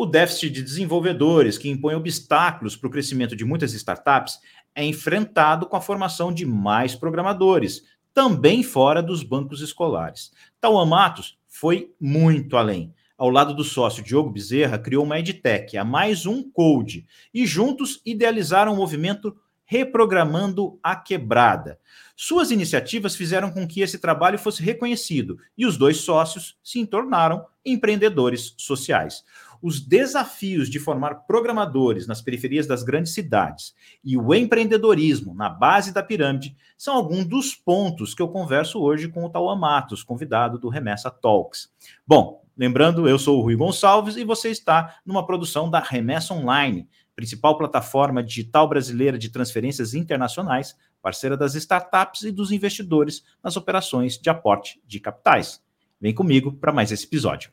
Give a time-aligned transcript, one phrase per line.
[0.00, 4.38] O déficit de desenvolvedores, que impõe obstáculos para o crescimento de muitas startups,
[4.72, 7.82] é enfrentado com a formação de mais programadores,
[8.14, 10.30] também fora dos bancos escolares.
[10.60, 12.94] Tauan Matos foi muito além.
[13.16, 17.04] Ao lado do sócio Diogo Bezerra, criou uma EdTech, a mais um Code,
[17.34, 21.78] e juntos idealizaram o movimento Reprogramando a Quebrada.
[22.16, 27.44] Suas iniciativas fizeram com que esse trabalho fosse reconhecido e os dois sócios se tornaram
[27.66, 29.24] empreendedores sociais.
[29.62, 33.74] Os desafios de formar programadores nas periferias das grandes cidades
[34.04, 39.08] e o empreendedorismo na base da pirâmide são alguns dos pontos que eu converso hoje
[39.08, 41.72] com o Tauan Matos, convidado do Remessa Talks.
[42.06, 46.88] Bom, lembrando, eu sou o Rui Gonçalves e você está numa produção da Remessa Online
[47.18, 54.16] principal plataforma digital brasileira de transferências internacionais, parceira das startups e dos investidores nas operações
[54.16, 55.60] de aporte de capitais.
[56.00, 57.50] Vem comigo para mais esse episódio.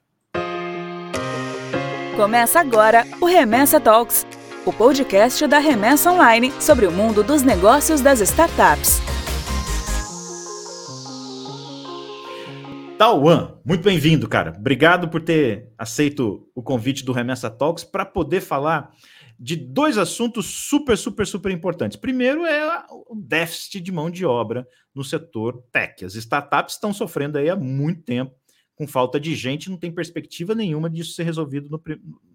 [2.15, 4.25] Começa agora o Remessa Talks,
[4.65, 9.01] o podcast da Remessa Online sobre o mundo dos negócios das startups.
[12.97, 14.55] Tauan, muito bem-vindo, cara.
[14.57, 18.93] Obrigado por ter aceito o convite do Remessa Talks para poder falar
[19.37, 21.97] de dois assuntos super, super, super importantes.
[21.97, 26.05] Primeiro é o déficit de mão de obra no setor tech.
[26.05, 28.33] As startups estão sofrendo aí há muito tempo
[28.75, 31.81] com falta de gente, não tem perspectiva nenhuma disso ser resolvido no,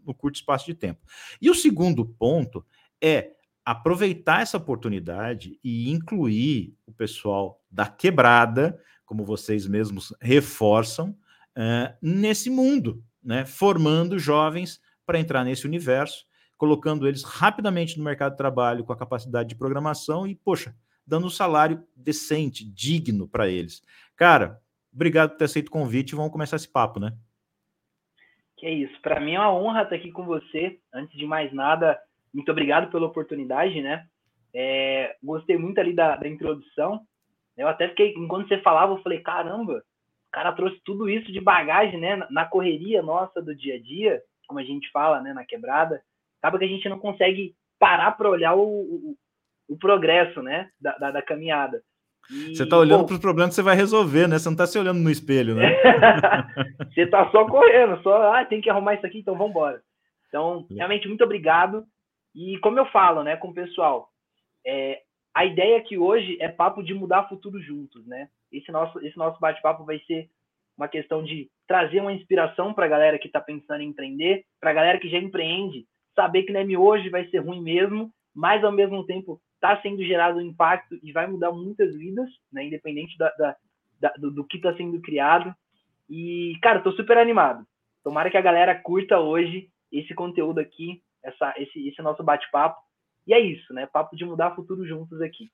[0.06, 1.00] no curto espaço de tempo.
[1.40, 2.64] E o segundo ponto
[3.00, 3.32] é
[3.64, 11.10] aproveitar essa oportunidade e incluir o pessoal da quebrada, como vocês mesmos reforçam,
[11.56, 13.44] uh, nesse mundo, né?
[13.44, 16.30] formando jovens para entrar nesse universo
[16.60, 21.26] colocando eles rapidamente no mercado de trabalho com a capacidade de programação e, poxa, dando
[21.26, 23.82] um salário decente, digno para eles.
[24.14, 24.60] Cara,
[24.92, 27.12] obrigado por ter aceito o convite e vamos começar esse papo, né?
[28.56, 29.00] Que é isso.
[29.00, 30.78] Para mim é uma honra estar aqui com você.
[30.92, 31.98] Antes de mais nada,
[32.32, 34.06] muito obrigado pela oportunidade, né?
[34.52, 37.00] É, gostei muito ali da, da introdução.
[37.56, 41.40] Eu até fiquei, enquanto você falava, eu falei, caramba, o cara trouxe tudo isso de
[41.40, 42.26] bagagem, né?
[42.30, 45.32] Na correria nossa do dia a dia, como a gente fala, né?
[45.32, 46.02] Na quebrada
[46.40, 49.16] acaba que a gente não consegue parar para olhar o, o,
[49.68, 51.82] o, progresso, né, da, da, da caminhada.
[52.30, 54.38] E, você está olhando para os problemas que você vai resolver, né?
[54.38, 55.72] Você não está se olhando no espelho, né?
[56.92, 59.80] você está só correndo, só, ah, tem que arrumar isso aqui, então vamos embora.
[60.28, 61.84] Então, realmente, muito obrigado.
[62.34, 64.08] E como eu falo, né, com o pessoal,
[64.64, 65.00] é,
[65.34, 68.28] a ideia aqui hoje é papo de mudar o futuro juntos, né?
[68.52, 70.28] Esse nosso, esse nosso bate-papo vai ser
[70.76, 74.70] uma questão de trazer uma inspiração para a galera que está pensando em empreender, para
[74.70, 78.72] a galera que já empreende, saber que NEM hoje vai ser ruim mesmo, mas ao
[78.72, 83.28] mesmo tempo está sendo gerado um impacto e vai mudar muitas vidas, né, independente da,
[83.38, 83.56] da,
[84.00, 85.54] da do, do, que está sendo criado.
[86.08, 87.64] E, cara, estou super animado.
[88.02, 92.80] Tomara que a galera curta hoje esse conteúdo aqui, essa, esse, esse nosso bate-papo.
[93.26, 93.86] E é isso, né?
[93.86, 95.50] Papo de mudar futuro juntos aqui.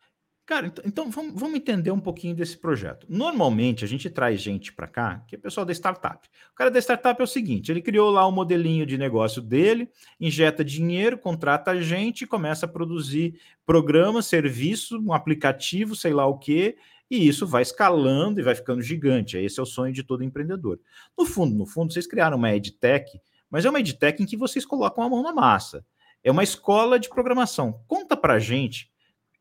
[0.46, 3.04] Cara, então, então vamos, vamos, entender um pouquinho desse projeto.
[3.10, 6.28] Normalmente a gente traz gente para cá, que é pessoal da startup.
[6.52, 9.42] O cara da startup é o seguinte: ele criou lá o um modelinho de negócio
[9.42, 9.90] dele,
[10.20, 16.38] injeta dinheiro, contrata a gente, começa a produzir programa, serviço, um aplicativo, sei lá o
[16.38, 16.76] quê,
[17.10, 19.36] e isso vai escalando e vai ficando gigante.
[19.36, 20.78] Esse é o sonho de todo empreendedor.
[21.18, 23.20] No fundo, no fundo, vocês criaram uma edtech,
[23.50, 25.84] mas é uma edtech em que vocês colocam a mão na massa.
[26.22, 27.80] É uma escola de programação.
[27.88, 28.88] Conta para gente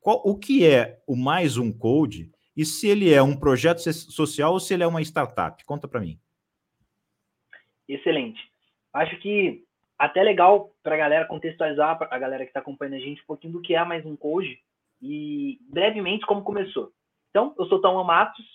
[0.05, 4.53] qual, o que é o mais um code e se ele é um projeto social
[4.53, 5.65] ou se ele é uma startup?
[5.65, 6.19] Conta para mim.
[7.89, 8.39] Excelente.
[8.93, 9.63] Acho que
[9.97, 13.25] até legal para a galera contextualizar, para a galera que está acompanhando a gente, um
[13.25, 14.59] pouquinho do que é mais um code
[15.01, 16.91] e brevemente como começou.
[17.31, 18.45] Então, eu sou Tom Matos,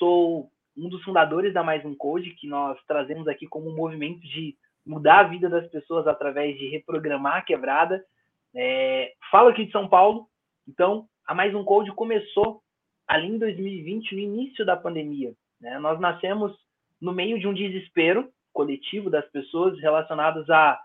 [0.00, 4.20] sou um dos fundadores da Mais Um Code, que nós trazemos aqui como um movimento
[4.22, 8.04] de mudar a vida das pessoas através de reprogramar a quebrada.
[8.52, 10.28] É, falo aqui de São Paulo,
[10.68, 12.60] então, a Mais Um Code começou
[13.06, 15.32] ali em 2020, no início da pandemia.
[15.58, 15.78] Né?
[15.78, 16.54] Nós nascemos
[17.00, 20.78] no meio de um desespero coletivo das pessoas relacionados a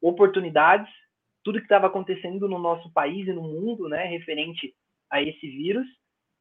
[0.00, 0.92] oportunidades,
[1.42, 4.74] tudo que estava acontecendo no nosso país e no mundo, né, referente
[5.10, 5.86] a esse vírus.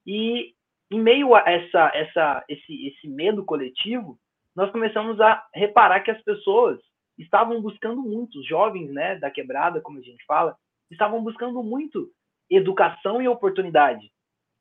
[0.06, 0.54] E
[0.92, 4.18] em meio a essa, essa, esse, esse medo coletivo,
[4.56, 6.80] nós começamos a reparar que as pessoas
[7.18, 10.56] estavam buscando muito, os jovens, né, da quebrada, como a gente fala,
[10.90, 12.12] estavam buscando muito
[12.52, 14.12] educação e oportunidade.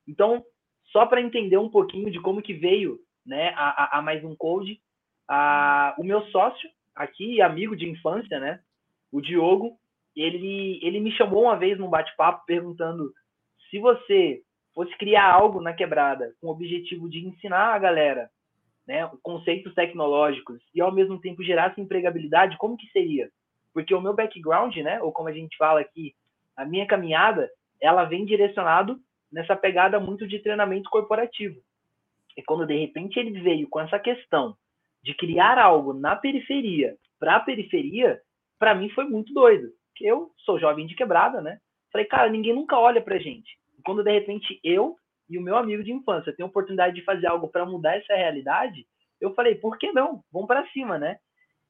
[0.06, 0.44] Então,
[0.92, 4.80] só para entender um pouquinho de como que veio né, a, a mais um code,
[5.28, 8.60] a, o meu sócio aqui, amigo de infância, né,
[9.12, 9.76] o Diogo,
[10.16, 13.12] ele, ele me chamou uma vez num bate-papo perguntando
[13.70, 14.42] se você
[14.74, 18.30] fosse criar algo na quebrada com o objetivo de ensinar a galera
[18.86, 23.30] né, conceitos tecnológicos e ao mesmo tempo gerasse empregabilidade, como que seria?
[23.72, 26.14] porque o meu background, né, ou como a gente fala aqui,
[26.56, 27.48] a minha caminhada,
[27.80, 28.98] ela vem direcionado
[29.32, 31.60] nessa pegada muito de treinamento corporativo.
[32.36, 34.56] E quando de repente ele veio com essa questão
[35.02, 38.20] de criar algo na periferia, para a periferia,
[38.58, 39.70] para mim foi muito doido.
[39.88, 41.58] Porque eu sou jovem de quebrada, né?
[41.92, 43.58] Falei, cara, ninguém nunca olha pra gente.
[43.78, 44.96] E quando de repente eu
[45.28, 48.14] e o meu amigo de infância têm a oportunidade de fazer algo para mudar essa
[48.14, 48.86] realidade,
[49.20, 50.22] eu falei, por que não?
[50.32, 51.18] Vamos para cima, né?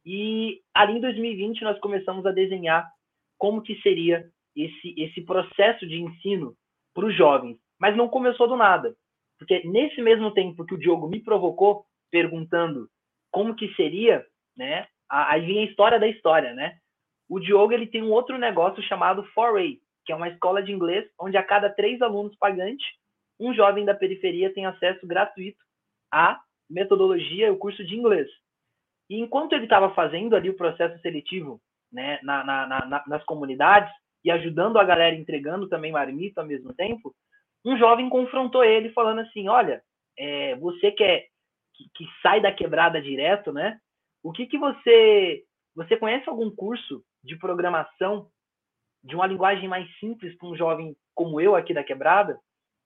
[0.05, 2.89] E ali em 2020 nós começamos a desenhar
[3.37, 6.55] como que seria esse esse processo de ensino
[6.95, 8.95] para os jovens, mas não começou do nada,
[9.39, 12.89] porque nesse mesmo tempo que o Diogo me provocou perguntando
[13.31, 14.25] como que seria,
[14.57, 14.87] né?
[15.09, 16.77] Aí vinha a história da história, né?
[17.29, 21.09] O Diogo ele tem um outro negócio chamado Foray, que é uma escola de inglês
[21.19, 22.87] onde a cada três alunos pagantes,
[23.39, 25.59] um jovem da periferia tem acesso gratuito
[26.13, 28.29] à metodologia e o curso de inglês.
[29.09, 31.61] E enquanto ele estava fazendo ali o processo seletivo
[31.93, 33.93] né, na, na, na, nas comunidades
[34.25, 37.15] e ajudando a galera entregando também marmita ao mesmo tempo,
[37.65, 39.83] um jovem confrontou ele falando assim, olha,
[40.19, 41.27] é, você quer
[41.75, 43.79] que, que, sai da quebrada direto, né?
[44.23, 45.45] O que que você
[45.75, 48.29] você conhece algum curso de programação
[49.03, 52.39] de uma linguagem mais simples para um jovem como eu aqui da quebrada?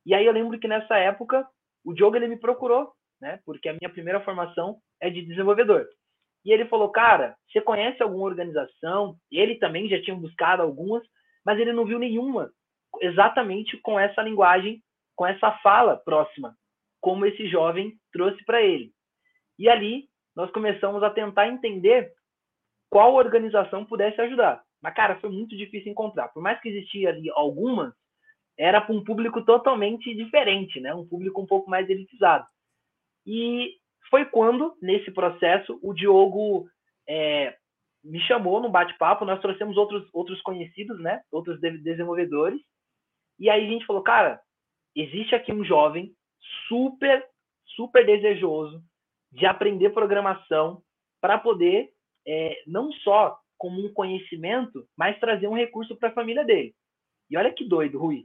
[0.06, 1.46] E aí eu lembro que nessa época
[1.84, 3.40] o Diogo ele me procurou, né?
[3.44, 5.88] Porque a minha primeira formação é de desenvolvedor.
[6.44, 9.16] E ele falou, cara, você conhece alguma organização?
[9.30, 11.02] Ele também já tinha buscado algumas,
[11.44, 12.50] mas ele não viu nenhuma
[13.00, 14.82] exatamente com essa linguagem,
[15.16, 16.56] com essa fala próxima,
[17.00, 18.92] como esse jovem trouxe para ele.
[19.58, 22.12] E ali nós começamos a tentar entender
[22.90, 24.62] qual organização pudesse ajudar.
[24.82, 26.28] Mas, cara, foi muito difícil encontrar.
[26.28, 27.92] Por mais que existia ali algumas,
[28.58, 30.94] era para um público totalmente diferente, né?
[30.94, 32.46] Um público um pouco mais elitizado.
[33.26, 33.76] E
[34.10, 36.68] foi quando, nesse processo, o Diogo
[37.08, 37.56] é,
[38.04, 39.24] me chamou no bate-papo.
[39.24, 41.22] Nós trouxemos outros, outros conhecidos, né?
[41.32, 42.60] Outros desenvolvedores.
[43.38, 44.40] E aí a gente falou, cara,
[44.94, 46.14] existe aqui um jovem
[46.68, 47.26] super,
[47.74, 48.82] super desejoso
[49.32, 50.82] de aprender programação
[51.20, 51.90] para poder
[52.26, 56.74] é, não só como um conhecimento, mas trazer um recurso para a família dele.
[57.30, 58.24] E olha que doido, Rui.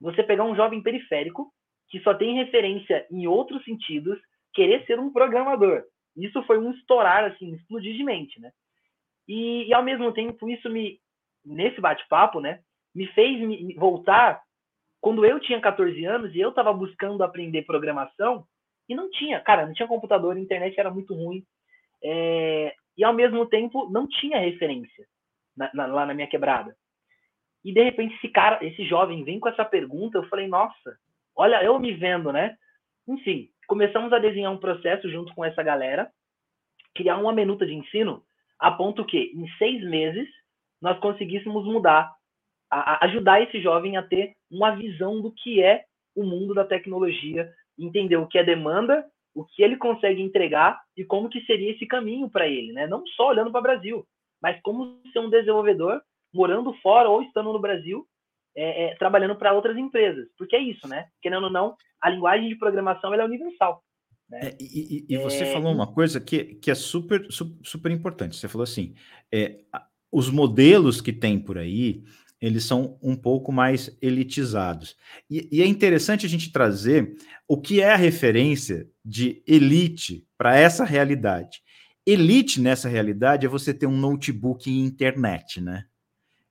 [0.00, 1.52] Você pegar um jovem periférico
[1.90, 4.18] que só tem referência em outros sentidos,
[4.54, 5.84] querer ser um programador.
[6.16, 8.50] Isso foi um estourar, assim, explodir de mente, né?
[9.30, 10.98] E, e ao mesmo tempo, isso me,
[11.44, 12.58] nesse bate-papo, né,
[12.92, 14.42] me fez me, voltar
[15.00, 18.44] quando eu tinha 14 anos e eu estava buscando aprender programação
[18.88, 21.44] e não tinha, cara, não tinha computador, a internet era muito ruim.
[22.02, 25.06] É, e ao mesmo tempo não tinha referência
[25.56, 26.74] na, na, lá na minha quebrada.
[27.64, 30.98] E de repente esse cara, esse jovem vem com essa pergunta, eu falei, nossa,
[31.36, 32.56] olha, eu me vendo, né?
[33.06, 36.10] Enfim, começamos a desenhar um processo junto com essa galera,
[36.96, 38.24] criar uma minuta de ensino,
[38.60, 40.28] a ponto que em seis meses
[40.80, 42.12] nós conseguíssemos mudar,
[42.70, 45.84] a, a ajudar esse jovem a ter uma visão do que é
[46.14, 49.04] o mundo da tecnologia, entender o que é demanda
[49.34, 52.86] o que ele consegue entregar e como que seria esse caminho para ele, né?
[52.86, 54.06] Não só olhando para o Brasil,
[54.42, 56.00] mas como ser um desenvolvedor
[56.32, 58.06] morando fora ou estando no Brasil,
[58.56, 61.08] é, é, trabalhando para outras empresas, porque é isso, né?
[61.22, 63.82] Querendo ou não, a linguagem de programação é universal.
[64.30, 64.38] Né?
[64.42, 68.36] É, e, e, você é, falou uma coisa que, que é super, super importante.
[68.36, 68.94] Você falou assim:
[69.32, 69.60] é,
[70.12, 72.04] os modelos que tem por aí,
[72.40, 74.96] eles são um pouco mais elitizados.
[75.28, 77.16] E, e, é interessante a gente trazer
[77.48, 81.60] o que é a referência de elite para essa realidade.
[82.06, 85.84] Elite nessa realidade é você ter um notebook e internet, né?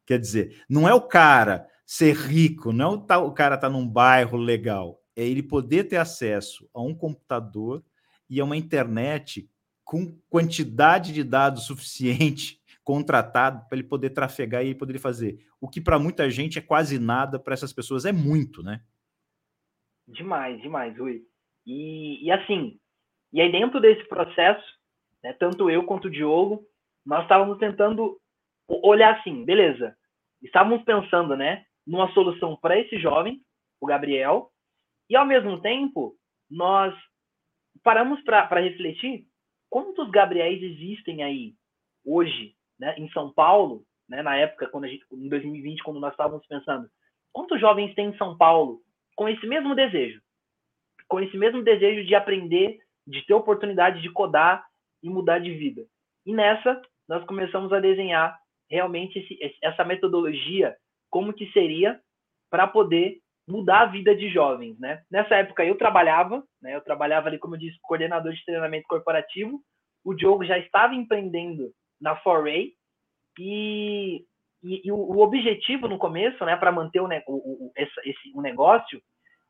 [0.05, 3.73] Quer dizer, não é o cara ser rico, não é o, o cara estar tá
[3.73, 7.83] num bairro legal, é ele poder ter acesso a um computador
[8.29, 9.49] e a uma internet
[9.83, 15.45] com quantidade de dados suficiente contratado para ele poder trafegar e poder fazer.
[15.59, 18.81] O que para muita gente é quase nada, para essas pessoas é muito, né?
[20.07, 21.21] Demais, demais, Rui.
[21.65, 22.79] E, e assim,
[23.33, 24.65] e aí dentro desse processo,
[25.21, 26.65] né, tanto eu quanto o Diogo,
[27.05, 28.17] nós estávamos tentando
[28.67, 29.95] olhar assim, beleza,
[30.41, 33.41] estávamos pensando, né, numa solução para esse jovem,
[33.81, 34.49] o Gabriel,
[35.09, 36.15] e ao mesmo tempo,
[36.49, 36.93] nós
[37.83, 39.25] paramos para refletir
[39.69, 41.53] quantos Gabriéis existem aí
[42.05, 46.11] hoje né, em São Paulo, né, na época, quando a gente, em 2020, quando nós
[46.11, 46.89] estávamos pensando,
[47.31, 48.81] quantos jovens tem em São Paulo
[49.15, 50.21] com esse mesmo desejo?
[51.07, 54.65] Com esse mesmo desejo de aprender, de ter oportunidade de codar
[55.01, 55.85] e mudar de vida.
[56.25, 58.39] E nessa, nós começamos a desenhar
[58.69, 60.75] realmente esse, essa metodologia,
[61.09, 61.99] como que seria
[62.49, 65.01] para poder mudar a vida de jovens, né?
[65.09, 66.75] Nessa época eu trabalhava, né?
[66.75, 69.59] Eu trabalhava ali, como eu disse, coordenador de treinamento corporativo.
[70.05, 72.73] O Diogo já estava empreendendo na Foray.
[73.39, 74.25] E,
[74.61, 77.35] e, e o, o, objetivo no começo, né, para manter o, o,
[77.67, 79.01] o, esse, esse, o negócio,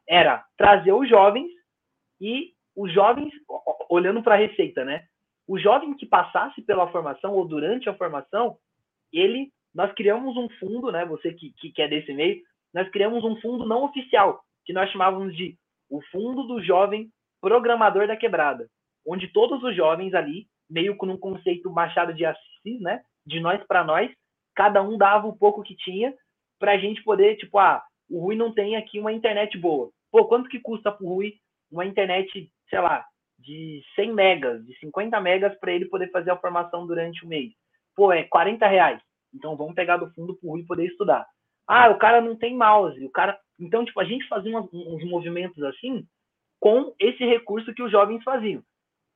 [0.07, 1.49] era trazer os jovens
[2.21, 3.33] e os jovens,
[3.89, 5.05] olhando para a receita, né?
[5.47, 8.57] O jovem que passasse pela formação ou durante a formação,
[9.11, 11.03] ele, nós criamos um fundo, né?
[11.05, 12.41] Você que, que, que é desse meio,
[12.73, 15.57] nós criamos um fundo não oficial, que nós chamávamos de
[15.89, 17.09] o Fundo do Jovem
[17.41, 18.67] Programador da Quebrada,
[19.07, 23.01] onde todos os jovens ali, meio com um conceito Machado de Assis, né?
[23.25, 24.11] De nós para nós,
[24.55, 26.13] cada um dava o pouco que tinha
[26.59, 29.89] para a gente poder, tipo, ah, o Rui não tem aqui uma internet boa.
[30.11, 31.33] Pô, quanto que custa pro Rui
[31.71, 33.05] uma internet, sei lá,
[33.37, 37.53] de 100 megas, de 50 megas para ele poder fazer a formação durante o mês?
[37.95, 39.01] Pô, é 40 reais.
[39.33, 41.25] Então vamos pegar do fundo pro Rui poder estudar.
[41.71, 43.39] Ah, o cara não tem mouse, o cara.
[43.59, 46.03] Então, tipo, a gente fazia uns, movimentos assim
[46.59, 48.63] com esse recurso que os jovens faziam.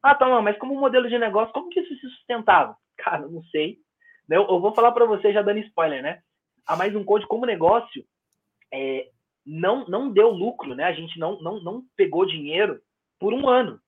[0.04, 2.78] Ah, tá, mas como modelo de negócio, como que isso se sustentava?
[2.96, 3.80] Cara, não sei.
[4.30, 6.22] Eu, eu vou falar para você já dando spoiler, né?
[6.68, 8.06] A mais um code como negócio
[8.72, 9.10] é,
[9.44, 10.84] não não deu lucro, né?
[10.84, 12.80] A gente não não não pegou dinheiro
[13.20, 13.80] por um ano.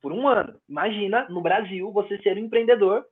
[0.00, 0.58] Por um ano.
[0.66, 3.04] Imagina no Brasil você ser um empreendedor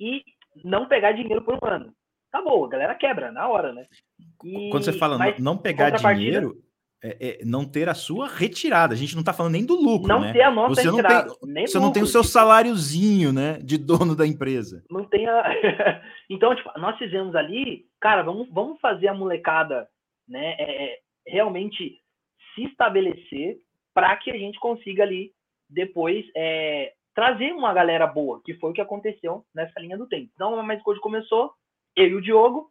[0.00, 0.24] e
[0.64, 1.94] não pegar dinheiro por um ano.
[2.32, 3.86] Acabou, a galera quebra na hora, né?
[4.44, 6.62] E, Quando você fala não pegar dinheiro,
[7.02, 8.94] é, é, não ter a sua retirada.
[8.94, 10.32] A gente não está falando nem do lucro, não né?
[10.32, 11.28] ter a nossa você retirada.
[11.28, 14.84] Não tem, você lucro, não tem o seu saláriozinho, né, de dono da empresa.
[14.90, 15.44] Não tem a...
[16.28, 19.88] então, tipo, nós fizemos ali, cara, vamos, vamos fazer a molecada,
[20.28, 22.00] né, é, é realmente
[22.54, 23.58] se estabelecer
[23.94, 25.32] para que a gente consiga ali
[25.70, 30.30] depois é, trazer uma galera boa, que foi o que aconteceu nessa linha do tempo.
[30.34, 31.52] Então, a Mais Code começou,
[31.98, 32.70] eu e o Diogo,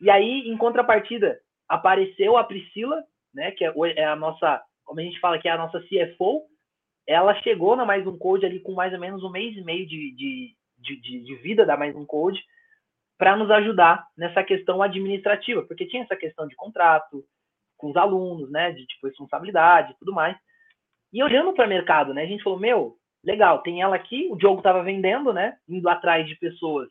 [0.00, 1.38] e aí, em contrapartida,
[1.68, 3.02] apareceu a Priscila,
[3.32, 6.42] né, que é, é a nossa, como a gente fala que é a nossa CFO,
[7.06, 9.86] ela chegou na Mais Um Code ali com mais ou menos um mês e meio
[9.86, 12.42] de, de, de, de vida da Mais Um Code
[13.18, 17.24] para nos ajudar nessa questão administrativa, porque tinha essa questão de contrato
[17.76, 20.36] com os alunos, né, de tipo responsabilidade e tudo mais.
[21.12, 24.36] E olhando para o mercado, né, a gente falou, meu, legal, tem ela aqui, o
[24.36, 26.88] Diogo estava vendendo, né, indo atrás de pessoas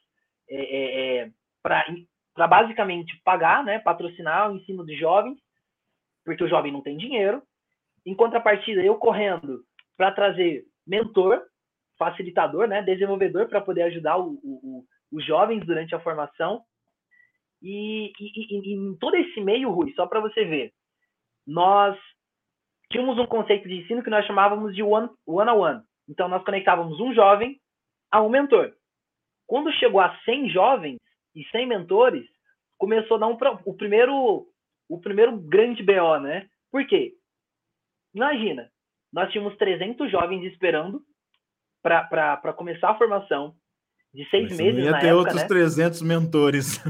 [0.49, 1.31] é, é, é
[1.61, 5.37] para basicamente pagar, né, patrocinar o ensino de jovens
[6.23, 7.41] porque o jovem não tem dinheiro.
[8.05, 9.63] Em contrapartida, eu correndo
[9.97, 11.41] para trazer mentor,
[11.97, 16.63] facilitador, né, desenvolvedor para poder ajudar o, o, os jovens durante a formação.
[17.61, 20.73] E, e, e, em todo esse meio, Rui, só para você ver,
[21.45, 21.97] nós
[22.91, 25.49] tínhamos um conceito de ensino que nós chamávamos de one-on-one.
[25.49, 27.59] One, one Então, nós conectávamos um jovem
[28.09, 28.73] a um mentor.
[29.45, 30.97] Quando chegou a 100 jovens
[31.35, 32.25] e 100 mentores,
[32.77, 34.47] começou a dar um, o primeiro
[34.89, 36.49] o primeiro grande BO, né?
[36.69, 37.13] Por quê?
[38.13, 38.69] Imagina,
[39.11, 41.01] nós tínhamos 300 jovens esperando
[41.81, 43.55] para começar a formação
[44.13, 44.83] de seis Mas meses.
[44.83, 45.47] Ia na ter época, outros né?
[45.47, 46.83] 300 mentores.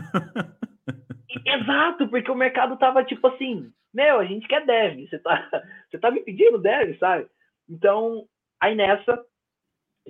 [1.45, 5.49] Exato, porque o mercado tava tipo assim: meu, a gente quer dev, você tá,
[5.89, 7.27] você tá me pedindo dev, sabe?
[7.69, 8.25] Então,
[8.59, 9.23] aí nessa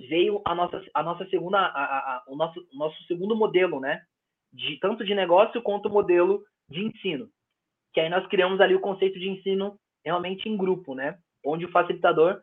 [0.08, 4.02] veio a nossa, a nossa segunda, a, a, o nosso, nosso segundo modelo, né?
[4.52, 7.30] De, tanto de negócio quanto modelo de ensino
[7.92, 11.18] que aí nós criamos ali o conceito de ensino realmente em grupo, né?
[11.44, 12.40] Onde o facilitador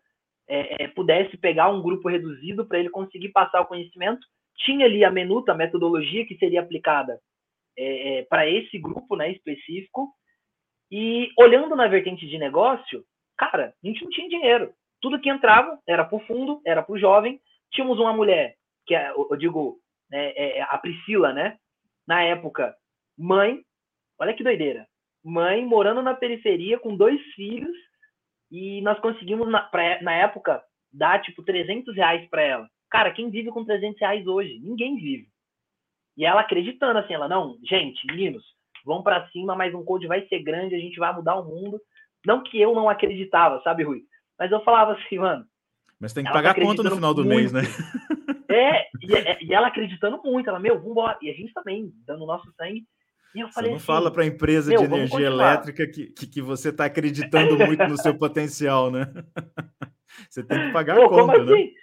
[0.48, 4.26] é, é, pudesse pegar um grupo reduzido para ele conseguir passar o conhecimento.
[4.58, 7.20] Tinha ali a menuta, a metodologia que seria aplicada
[7.78, 10.14] é, é para esse grupo né, específico.
[10.92, 13.04] E olhando na vertente de negócio,
[13.38, 14.74] cara, a gente não tinha dinheiro.
[15.02, 17.40] Tudo que entrava era para o fundo, era para o jovem.
[17.72, 21.58] Tínhamos uma mulher, que é, eu digo, né, é, a Priscila, né?
[22.10, 22.76] Na época,
[23.18, 23.64] mãe.
[24.20, 24.86] Olha que doideira
[25.24, 27.76] mãe morando na periferia com dois filhos
[28.52, 30.62] e nós conseguimos, na, pra, na época,
[30.92, 32.70] dar tipo 300 reais para ela.
[32.90, 34.60] Cara, quem vive com 300 reais hoje?
[34.60, 35.28] Ninguém vive.
[36.18, 38.44] E ela acreditando assim, ela, não, gente, meninos,
[38.84, 41.80] vão para cima, mas um code vai ser grande, a gente vai mudar o mundo.
[42.26, 44.02] Não que eu não acreditava, sabe, Rui?
[44.38, 45.46] Mas eu falava assim, mano.
[46.00, 47.36] Mas tem que pagar tá conta no final do muito.
[47.36, 47.62] mês, né?
[48.50, 51.18] É e, e, ela acreditando muito, ela, meu, vambora.
[51.22, 52.84] E a gente também, dando o nosso sangue.
[53.36, 56.26] E eu falei você não assim, fala para a empresa de energia elétrica que, que,
[56.26, 59.06] que você está acreditando muito no seu potencial, né?
[60.28, 61.54] Você tem que pagar Pô, a conta, né?
[61.54, 61.74] Assim?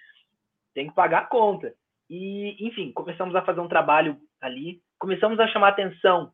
[0.74, 1.72] Tem que pagar a conta.
[2.10, 6.32] E, enfim, começamos a fazer um trabalho ali, começamos a chamar a atenção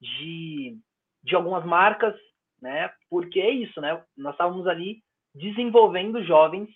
[0.00, 0.78] de,
[1.22, 2.14] de algumas marcas,
[2.60, 2.90] né?
[3.10, 4.02] Porque é isso, né?
[4.16, 5.02] Nós estávamos ali
[5.34, 6.70] desenvolvendo jovens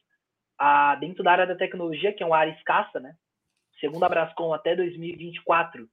[0.58, 3.14] a, dentro da área da tecnologia, que é uma área escassa, né?
[3.80, 5.86] Segundo a Brascom, até 2024,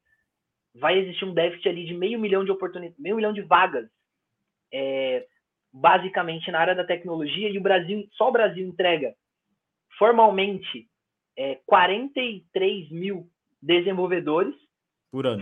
[0.76, 3.90] vai existir um déficit ali de meio milhão de oportunidades, meio milhão de vagas,
[4.74, 5.26] é,
[5.72, 9.14] basicamente na área da tecnologia, e o Brasil, só o Brasil entrega
[9.98, 10.88] formalmente
[11.38, 13.28] é, 43 mil
[13.62, 14.56] desenvolvedores.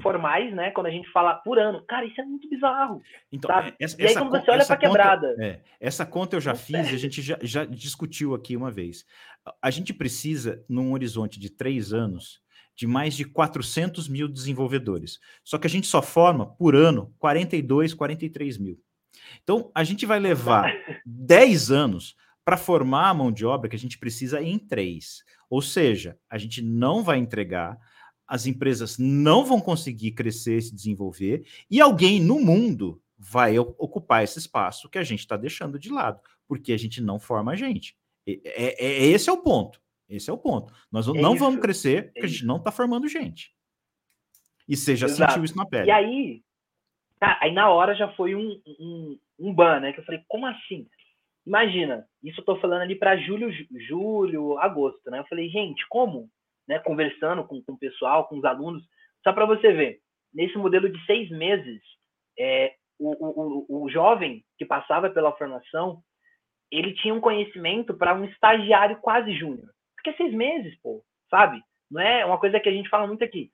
[0.02, 0.72] Formais, né?
[0.72, 1.84] Quando a gente fala por ano.
[1.88, 3.02] Cara, isso é muito bizarro.
[3.32, 3.74] Então, sabe?
[3.80, 5.36] Essa, e aí, quando você olha para quebrada.
[5.40, 9.06] É, essa conta eu já fiz e a gente já, já discutiu aqui uma vez.
[9.62, 12.42] A gente precisa, num horizonte de três anos,
[12.76, 15.20] de mais de 400 mil desenvolvedores.
[15.44, 18.80] Só que a gente só forma, por ano, 42, 43 mil.
[19.44, 20.74] Então, a gente vai levar
[21.06, 25.24] 10 anos para formar a mão de obra que a gente precisa em três.
[25.50, 27.78] Ou seja, a gente não vai entregar,
[28.32, 34.24] as empresas não vão conseguir crescer e se desenvolver, e alguém no mundo vai ocupar
[34.24, 37.56] esse espaço que a gente está deixando de lado, porque a gente não forma a
[37.58, 37.94] gente.
[38.26, 39.82] É, é, é, esse é o ponto.
[40.08, 40.74] Esse é o ponto.
[40.90, 41.44] Nós é não isso.
[41.44, 43.54] vamos crescer porque a gente não está formando gente.
[44.66, 45.34] E você já Exato.
[45.34, 45.90] sentiu isso na pele.
[45.90, 46.42] E aí,
[47.20, 49.92] tá, aí na hora já foi um, um, um ban, né?
[49.92, 50.88] Que eu falei, como assim?
[51.46, 53.52] Imagina, isso eu tô falando ali para julho,
[53.90, 55.20] julho, agosto, né?
[55.20, 56.30] Eu falei, gente, como?
[56.68, 58.84] Né, conversando com, com o pessoal, com os alunos,
[59.24, 60.00] só para você ver,
[60.34, 61.82] nesse modelo de seis meses,
[62.40, 66.02] é, o, o, o jovem que passava pela formação,
[66.72, 69.70] ele tinha um conhecimento para um estagiário quase júnior.
[69.96, 71.62] Porque é seis meses, pô, sabe?
[71.90, 73.52] Não é uma coisa que a gente fala muito aqui.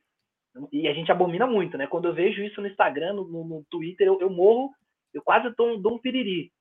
[0.72, 1.88] E a gente abomina muito, né?
[1.88, 4.72] Quando eu vejo isso no Instagram, no, no Twitter, eu, eu morro,
[5.14, 6.52] eu quase dou, dou um piriri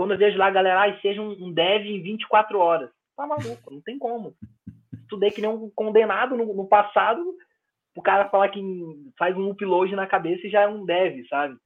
[0.00, 2.90] quando eu vejo lá a galera, ah, seja um dev em 24 horas.
[3.14, 4.34] Tá maluco, não tem como.
[5.10, 7.20] Estudei que nem um condenado no, no passado,
[7.96, 8.62] o cara falar que
[9.18, 11.56] faz um upload na cabeça e já é um dev, sabe?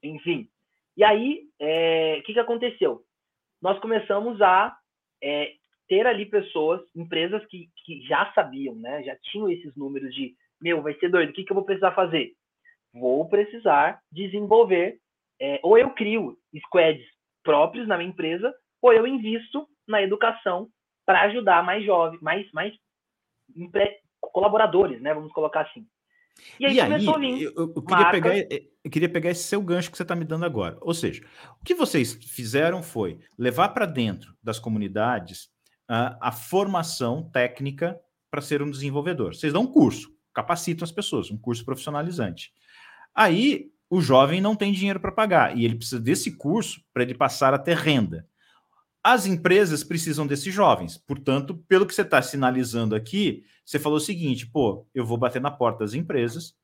[0.00, 0.48] Enfim.
[0.96, 3.02] E aí, o é, que, que aconteceu?
[3.60, 4.76] Nós começamos a
[5.20, 5.54] é,
[5.88, 9.02] ter ali pessoas, empresas que, que já sabiam, né?
[9.02, 11.92] Já tinham esses números de, meu, vai ser doido, o que, que eu vou precisar
[11.92, 12.32] fazer?
[12.94, 14.98] Vou precisar desenvolver,
[15.40, 17.04] é, ou eu crio squads
[17.42, 20.68] próprios na minha empresa, ou eu invisto na educação
[21.04, 22.74] para ajudar mais jovens, mais, mais
[24.20, 25.14] colaboradores, né?
[25.14, 25.86] Vamos colocar assim.
[26.58, 27.42] E aí, e começou aí, a vir.
[27.44, 28.36] Eu, eu, queria pegar,
[28.84, 30.76] eu queria pegar esse seu gancho que você está me dando agora.
[30.80, 31.24] Ou seja,
[31.60, 35.44] o que vocês fizeram foi levar para dentro das comunidades
[35.90, 37.98] uh, a formação técnica
[38.30, 39.34] para ser um desenvolvedor.
[39.34, 42.52] Vocês dão um curso, capacitam as pessoas, um curso profissionalizante.
[43.14, 47.14] Aí o jovem não tem dinheiro para pagar e ele precisa desse curso para ele
[47.14, 48.26] passar a ter renda.
[49.04, 54.00] As empresas precisam desses jovens, portanto, pelo que você está sinalizando aqui, você falou o
[54.00, 56.54] seguinte: pô, eu vou bater na porta das empresas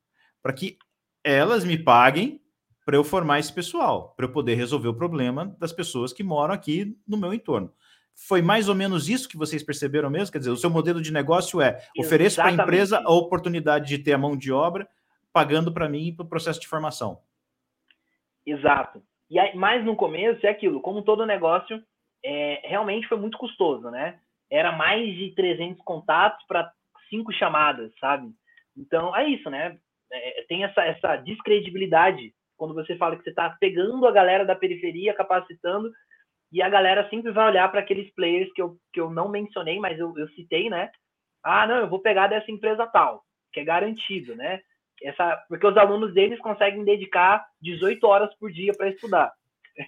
[0.41, 0.77] para que
[1.23, 2.41] elas me paguem
[2.85, 6.53] para eu formar esse pessoal, para eu poder resolver o problema das pessoas que moram
[6.53, 7.71] aqui no meu entorno.
[8.15, 10.31] Foi mais ou menos isso que vocês perceberam mesmo?
[10.31, 13.99] Quer dizer, o seu modelo de negócio é ofereço para a empresa a oportunidade de
[13.99, 14.87] ter a mão de obra
[15.31, 17.19] pagando para mim para o processo de formação.
[18.45, 19.01] Exato.
[19.29, 21.81] E aí, mais no começo é aquilo, como todo negócio,
[22.23, 24.19] é, realmente foi muito custoso, né?
[24.49, 26.71] Era mais de 300 contatos para
[27.09, 28.29] cinco chamadas, sabe?
[28.75, 29.77] Então, é isso, né?
[30.11, 34.55] É, tem essa, essa descredibilidade quando você fala que você está pegando a galera da
[34.55, 35.91] periferia, capacitando,
[36.51, 39.79] e a galera sempre vai olhar para aqueles players que eu, que eu não mencionei,
[39.79, 40.91] mas eu, eu citei, né?
[41.43, 44.61] Ah, não, eu vou pegar dessa empresa tal, que é garantido, né?
[45.03, 49.31] essa, porque os alunos deles conseguem dedicar 18 horas por dia para estudar.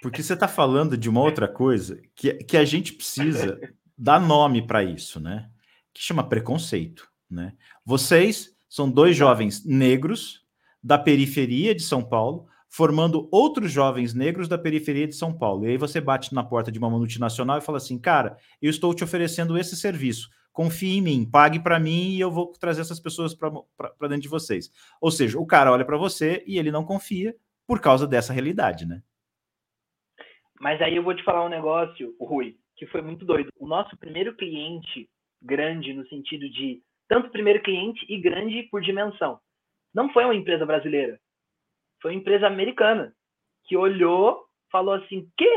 [0.01, 3.59] Porque você está falando de uma outra coisa que, que a gente precisa
[3.97, 5.49] dar nome para isso, né?
[5.93, 7.53] Que chama preconceito, né?
[7.85, 10.41] Vocês são dois jovens negros
[10.81, 15.65] da periferia de São Paulo, formando outros jovens negros da periferia de São Paulo.
[15.65, 18.93] E aí você bate na porta de uma multinacional e fala assim: "Cara, eu estou
[18.93, 22.99] te oferecendo esse serviço confie em mim, pague para mim e eu vou trazer essas
[22.99, 23.51] pessoas para
[24.01, 24.69] dentro de vocês.
[24.99, 28.85] Ou seja, o cara olha para você e ele não confia por causa dessa realidade,
[28.85, 29.01] né?
[30.61, 33.49] Mas aí eu vou te falar um negócio, Rui, que foi muito doido.
[33.57, 35.09] O nosso primeiro cliente
[35.41, 39.39] grande no sentido de tanto primeiro cliente e grande por dimensão,
[39.91, 41.19] não foi uma empresa brasileira,
[41.99, 43.11] foi uma empresa americana
[43.65, 45.49] que olhou, falou assim: "Que?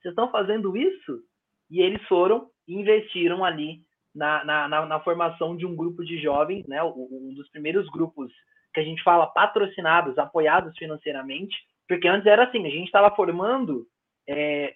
[0.00, 1.20] Vocês estão fazendo isso?"
[1.68, 3.80] E eles foram e investiram ali
[4.14, 6.80] na, na, na, na, formação de um grupo de jovens, né?
[6.80, 8.32] Um dos primeiros grupos
[8.72, 11.56] que a gente fala patrocinados, apoiados financeiramente,
[11.88, 13.84] porque antes era assim, a gente estava formando
[14.28, 14.74] é,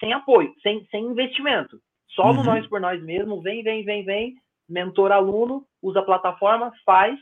[0.00, 2.44] sem apoio, sem, sem investimento, só no uhum.
[2.44, 4.34] nós por nós mesmo, vem, vem, vem, vem,
[4.68, 7.18] mentor aluno, usa a plataforma, faz,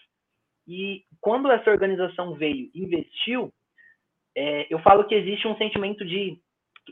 [0.66, 3.52] e quando essa organização veio, investiu,
[4.36, 6.38] é, eu falo que existe um sentimento de,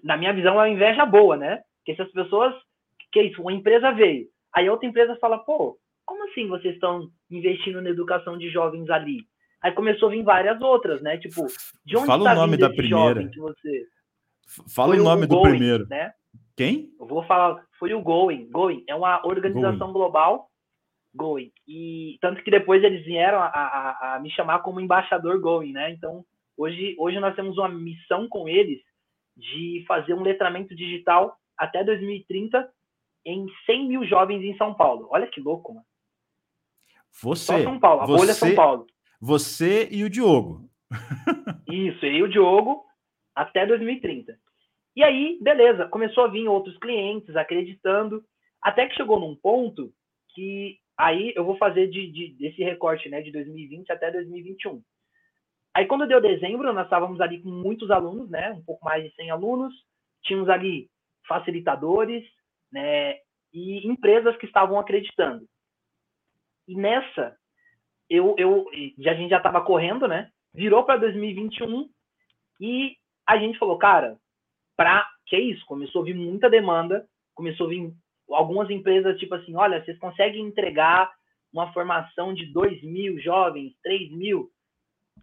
[0.02, 1.62] na minha visão, é uma inveja boa, né?
[1.84, 2.54] Que essas pessoas,
[3.10, 7.08] que é isso, uma empresa veio, Aí outra empresa fala, pô, como assim vocês estão
[7.30, 9.26] investindo na educação de jovens ali?
[9.62, 11.16] Aí começou a vir várias outras, né?
[11.18, 11.46] Tipo,
[11.84, 13.28] de onde Fala tá o nome da primeira.
[13.28, 13.86] Que você...
[14.46, 15.86] Fala o nome o do Going, primeiro.
[15.88, 16.12] Né?
[16.56, 16.90] Quem?
[16.98, 18.50] Eu vou falar, foi o Going.
[18.50, 19.92] Going é uma organização Going.
[19.92, 20.50] global
[21.14, 21.52] Going.
[21.66, 25.90] E tanto que depois eles vieram a, a, a, me chamar como embaixador Going, né?
[25.90, 26.24] Então,
[26.56, 28.80] hoje, hoje nós temos uma missão com eles
[29.36, 32.70] de fazer um letramento digital até 2030
[33.24, 35.08] em 100 mil jovens em São Paulo.
[35.10, 35.86] Olha que louco, mano.
[37.20, 37.44] Você.
[37.44, 38.86] Só São Paulo, a você, bolha é São Paulo.
[39.20, 40.68] Você e o Diogo.
[41.70, 42.84] Isso, eu e o Diogo
[43.34, 44.36] até 2030.
[44.94, 48.22] E aí, beleza, começou a vir outros clientes acreditando,
[48.60, 49.92] até que chegou num ponto
[50.34, 54.82] que aí eu vou fazer de, de, desse recorte né, de 2020 até 2021.
[55.74, 59.14] Aí quando deu dezembro, nós estávamos ali com muitos alunos, né, um pouco mais de
[59.14, 59.74] 100 alunos,
[60.22, 60.90] tínhamos ali
[61.26, 62.24] facilitadores,
[62.70, 63.16] né,
[63.52, 65.46] e empresas que estavam acreditando.
[66.68, 67.36] E nessa,
[68.08, 70.30] eu, eu, a gente já estava correndo, né?
[70.54, 71.88] Virou para 2021
[72.60, 74.16] e a gente falou, cara,
[74.76, 75.64] para que é isso?
[75.66, 77.92] Começou a vir muita demanda, começou a vir
[78.30, 81.10] algumas empresas tipo assim, olha, vocês conseguem entregar
[81.52, 84.50] uma formação de 2 mil jovens, 3 mil?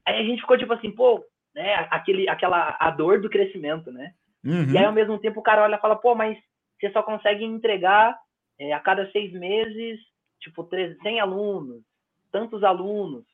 [0.06, 1.88] Aí a gente ficou tipo assim, pô, né?
[1.92, 4.14] Aquele, aquela a dor do crescimento, né?
[4.44, 4.72] Uhum.
[4.72, 6.38] E aí ao mesmo tempo o cara olha e fala, pô, mas
[6.80, 8.18] você só consegue entregar
[8.58, 10.00] é, a cada seis meses,
[10.40, 10.68] tipo,
[11.02, 11.84] 100 alunos,
[12.32, 13.26] tantos alunos,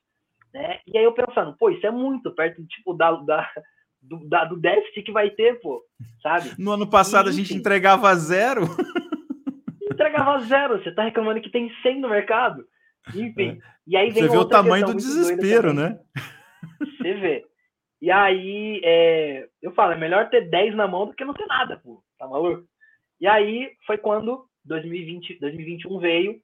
[0.54, 0.80] né?
[0.88, 3.50] E aí eu pensando, pô, isso é muito perto, tipo, da, da,
[4.08, 5.84] do, da, do déficit que vai ter, pô,
[6.22, 6.52] sabe?
[6.58, 8.64] No ano passado e, a gente entregava zero.
[9.92, 12.66] Entregava zero, você tá reclamando que tem 100 no mercado.
[13.14, 13.58] Enfim, é.
[13.88, 16.00] e aí vem Você vê o tamanho do desespero, né?
[16.80, 17.46] Você vê.
[18.02, 21.46] E aí, é, eu falo, é melhor ter 10 na mão do que não ter
[21.46, 22.66] nada, pô, tá maluco?
[23.20, 26.42] E aí foi quando 2020, 2021 veio.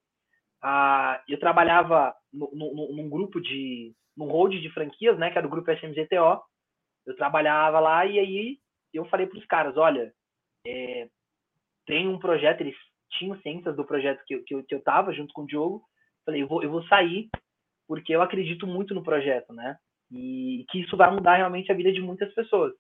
[0.63, 3.93] Ah, eu trabalhava no, no, num grupo de.
[4.15, 5.32] num hold de franquias, né?
[5.32, 6.41] Que era o grupo SMGTO.
[7.06, 8.58] Eu trabalhava lá e aí
[8.94, 10.14] eu falei para os caras: olha,
[10.66, 11.08] é,
[11.86, 12.76] tem um projeto, eles
[13.12, 15.84] tinham ciências do projeto que, que, eu, que eu tava junto com o Diogo.
[16.26, 17.30] Falei: eu vou, eu vou sair
[17.88, 19.78] porque eu acredito muito no projeto, né?
[20.12, 22.74] E que isso vai mudar realmente a vida de muitas pessoas.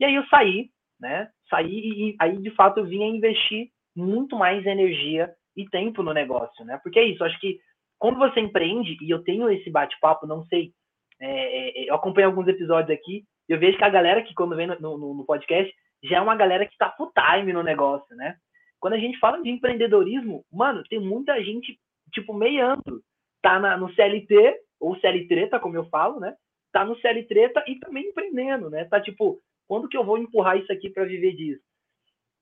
[0.00, 1.30] E aí eu saí, né?
[1.50, 6.12] Saí e aí de fato eu vim a investir muito mais energia e tempo no
[6.12, 6.78] negócio, né?
[6.82, 7.58] Porque é isso, acho que
[7.98, 10.72] quando você empreende, e eu tenho esse bate-papo, não sei,
[11.20, 14.66] é, é, eu acompanho alguns episódios aqui, eu vejo que a galera que quando vem
[14.66, 18.36] no, no, no podcast já é uma galera que está full time no negócio, né?
[18.78, 21.78] Quando a gente fala de empreendedorismo, mano, tem muita gente,
[22.12, 23.02] tipo, meiando.
[23.42, 26.36] Tá na, no CLT, ou CLT, como eu falo, né?
[26.72, 28.84] Tá no CLT e também empreendendo, né?
[28.84, 31.62] Tá tipo, quando que eu vou empurrar isso aqui para viver disso?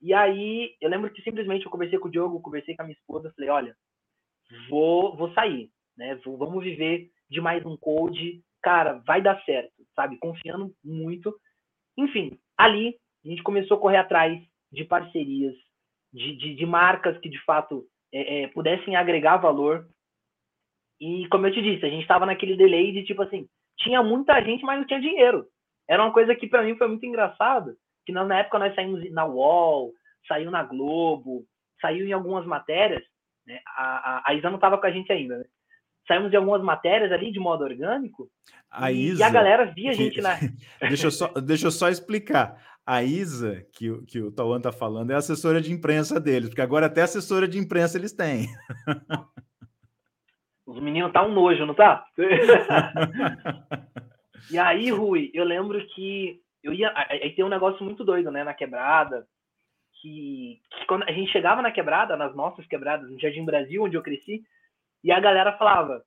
[0.01, 2.97] E aí, eu lembro que simplesmente eu conversei com o Diogo, conversei com a minha
[2.97, 3.77] esposa, falei, olha,
[4.69, 6.15] vou, vou sair, né?
[6.25, 10.19] Vou, vamos viver de mais um code, cara, vai dar certo, sabe?
[10.19, 11.33] Confiando muito.
[11.97, 15.55] Enfim, ali a gente começou a correr atrás de parcerias,
[16.13, 19.87] de, de, de marcas que de fato é, é, pudessem agregar valor.
[21.01, 23.47] E como eu te disse, a gente estava naquele delay de tipo assim,
[23.79, 25.47] tinha muita gente, mas não tinha dinheiro.
[25.89, 29.25] Era uma coisa que para mim foi muito engraçado, que na época nós saímos na
[29.25, 29.93] UOL,
[30.27, 31.47] saiu na Globo,
[31.81, 33.05] saiu em algumas matérias,
[33.47, 33.61] né?
[33.77, 35.45] A, a, a Isa não estava com a gente ainda, né?
[36.07, 38.31] Saímos em algumas matérias ali de modo orgânico.
[38.71, 40.39] A e, Isa, e a galera via a gente na.
[40.89, 42.57] deixa, eu só, deixa eu só explicar.
[42.87, 46.87] A Isa, que, que o Tauan tá falando, é assessora de imprensa deles, porque agora
[46.87, 48.47] até assessora de imprensa eles têm.
[50.65, 52.05] Os meninos tá um nojo, não tá?
[54.51, 56.93] e aí, Rui, eu lembro que eu ia.
[57.09, 59.27] Aí tem um negócio muito doido, né, na quebrada.
[60.01, 63.97] Que, que, quando a gente chegava na quebrada, nas nossas quebradas, no Jardim Brasil, onde
[63.97, 64.43] eu cresci,
[65.07, 66.03] e a galera falava: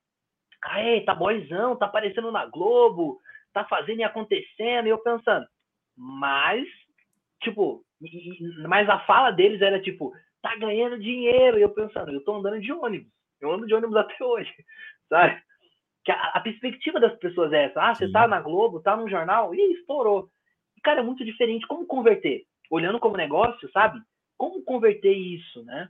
[0.62, 3.18] Aê, tá boizão, tá aparecendo na Globo,
[3.54, 4.88] tá fazendo e acontecendo.
[4.88, 5.48] E eu pensando,
[5.96, 6.68] mas,
[7.42, 7.82] tipo,
[8.68, 11.58] mas a fala deles era tipo, tá ganhando dinheiro.
[11.58, 13.10] E eu pensando, eu tô andando de ônibus.
[13.40, 14.54] Eu ando de ônibus até hoje,
[15.08, 15.42] sabe?
[16.04, 17.82] Que a, a perspectiva das pessoas é essa.
[17.82, 20.30] Ah, você tá na Globo, tá no jornal, e estourou.
[20.76, 21.66] E, cara, é muito diferente.
[21.66, 22.44] Como converter?
[22.70, 23.98] Olhando como negócio, sabe?
[24.38, 25.90] Como converter isso, né?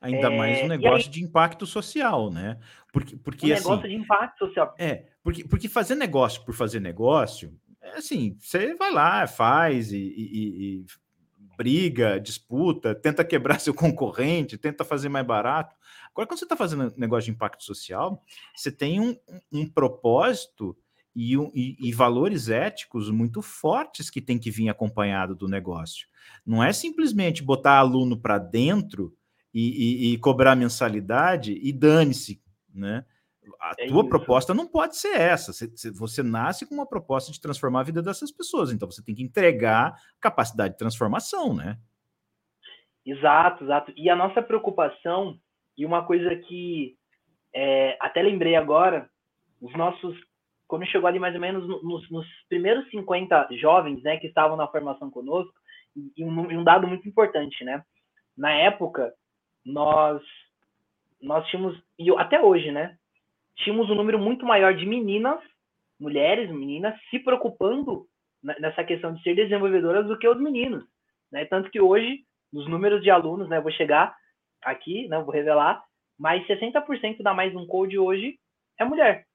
[0.00, 2.58] Ainda é, mais um negócio aí, de impacto social, né?
[2.92, 4.74] Porque, porque um assim, negócio de impacto social.
[4.78, 9.98] É, porque, porque fazer negócio por fazer negócio, é assim, você vai lá, faz e,
[9.98, 10.86] e, e
[11.56, 15.74] briga, disputa, tenta quebrar seu concorrente, tenta fazer mais barato.
[16.10, 18.22] Agora, quando você está fazendo negócio de impacto social,
[18.54, 19.16] você tem um,
[19.52, 20.76] um propósito
[21.14, 26.06] e, e, e, valores éticos muito fortes que tem que vir acompanhado do negócio.
[26.46, 29.16] Não é simplesmente botar aluno para dentro
[29.58, 32.42] e, e, cobrar mensalidade e dane-se,
[32.72, 33.04] né?
[33.60, 34.08] A é tua isso.
[34.08, 35.52] proposta não pode ser essa.
[35.52, 39.14] Você, você nasce com uma proposta de transformar a vida dessas pessoas, então você tem
[39.14, 41.78] que entregar capacidade de transformação, né?
[43.04, 43.92] Exato, exato.
[43.96, 45.38] E a nossa preocupação,
[45.76, 46.96] e uma coisa que
[47.54, 49.08] é, até lembrei agora,
[49.60, 50.16] os nossos,
[50.66, 54.68] quando chegou ali mais ou menos nos, nos primeiros 50 jovens, né, que estavam na
[54.68, 55.52] formação conosco,
[56.16, 57.82] e um, um dado muito importante, né?
[58.36, 59.12] Na época,
[59.68, 60.22] nós
[61.20, 62.96] nós tínhamos, e até hoje, né?
[63.56, 65.40] Tínhamos um número muito maior de meninas,
[65.98, 68.06] mulheres, meninas, se preocupando
[68.40, 70.84] nessa questão de ser desenvolvedoras do que os meninos.
[71.30, 71.44] Né?
[71.44, 72.20] Tanto que hoje,
[72.52, 74.16] nos números de alunos, né, vou chegar
[74.62, 75.82] aqui, né, vou revelar,
[76.16, 78.38] mas 60% da Mais Um Code hoje
[78.78, 79.26] é mulher.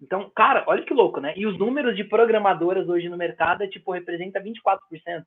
[0.00, 1.34] Então, cara, olha que louco, né?
[1.36, 5.24] E os números de programadoras hoje no mercado é, tipo, representa 24%,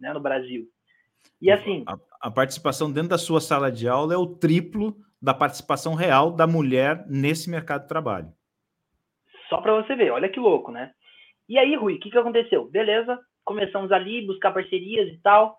[0.00, 0.66] né, no Brasil.
[1.40, 1.84] E assim...
[1.86, 6.32] A, a participação dentro da sua sala de aula é o triplo da participação real
[6.32, 8.32] da mulher nesse mercado de trabalho.
[9.48, 10.92] Só para você ver, olha que louco, né?
[11.48, 12.68] E aí, Rui, o que, que aconteceu?
[12.70, 15.58] Beleza, começamos ali, buscar parcerias e tal,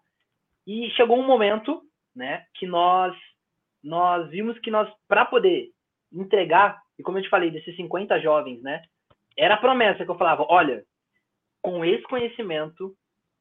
[0.66, 1.82] e chegou um momento,
[2.16, 3.16] né, que nós
[3.84, 5.70] nós vimos que nós, para poder
[6.12, 8.82] entregar, e como eu te falei, desses 50 jovens, né,
[9.38, 10.86] era a promessa que eu falava, olha,
[11.62, 12.96] com esse conhecimento,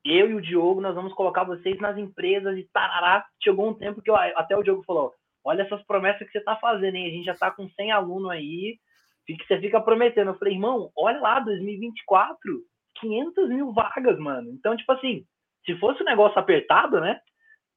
[0.04, 3.24] eu e o Diogo, nós vamos colocar vocês nas empresas e tarará.
[3.42, 5.12] Chegou um tempo que eu, até o Diogo falou,
[5.44, 7.06] olha essas promessas que você está fazendo, hein?
[7.06, 8.78] A gente já está com 100 alunos aí,
[9.26, 10.28] que você fica prometendo.
[10.28, 12.62] Eu falei, irmão, olha lá, 2024,
[13.00, 14.50] 500 mil vagas, mano.
[14.50, 15.24] Então, tipo assim,
[15.64, 17.20] se fosse um negócio apertado, né?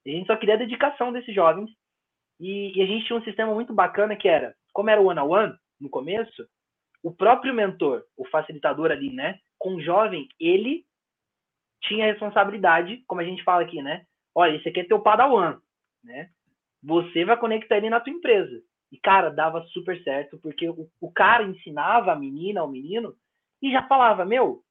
[0.05, 1.69] A gente só queria a dedicação desses jovens.
[2.39, 5.53] E, e a gente tinha um sistema muito bacana que era, como era o one-on-one
[5.79, 6.45] no começo,
[7.01, 9.39] o próprio mentor, o facilitador ali, né?
[9.57, 10.83] Com o jovem, ele
[11.88, 14.06] tinha responsabilidade, como a gente fala aqui, né?
[14.34, 15.60] Olha, esse aqui é teu padawan,
[16.04, 16.30] né?
[16.84, 18.62] Você vai conectar ele na tua empresa.
[18.91, 23.15] E, cara, dava super certo, porque o, o cara ensinava a menina, ao menino,
[23.62, 24.62] e já falava, meu,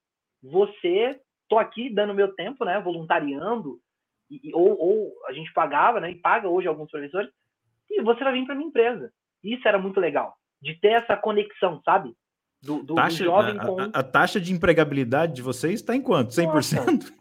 [0.43, 3.81] você, tô aqui dando meu tempo, né, voluntariando,
[4.31, 7.31] e, ou, ou a gente pagava, né, e paga hoje alguns professores,
[7.91, 9.13] e você vai vir para minha empresa.
[9.43, 12.15] Isso era muito legal, de ter essa conexão, sabe?
[12.65, 13.81] Do, do, taxa, do jovem com...
[13.81, 16.31] A, a, taxa de empregabilidade de vocês está em quanto?
[16.31, 16.47] 100%?
[16.47, 17.15] Nossa.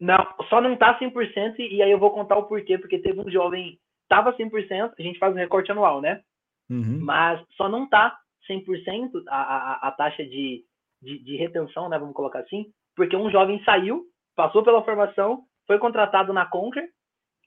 [0.00, 3.30] Não, só não está 100%, e aí eu vou contar o porquê, porque teve um
[3.30, 6.22] jovem estava 100%, a gente faz um recorte anual, né?
[6.70, 7.00] Uhum.
[7.02, 8.18] Mas só não está
[8.50, 10.64] 100% a, a, a taxa de,
[11.02, 11.98] de, de, retenção, né?
[11.98, 16.88] Vamos colocar assim, porque um jovem saiu, passou pela formação, foi contratado na Conquer,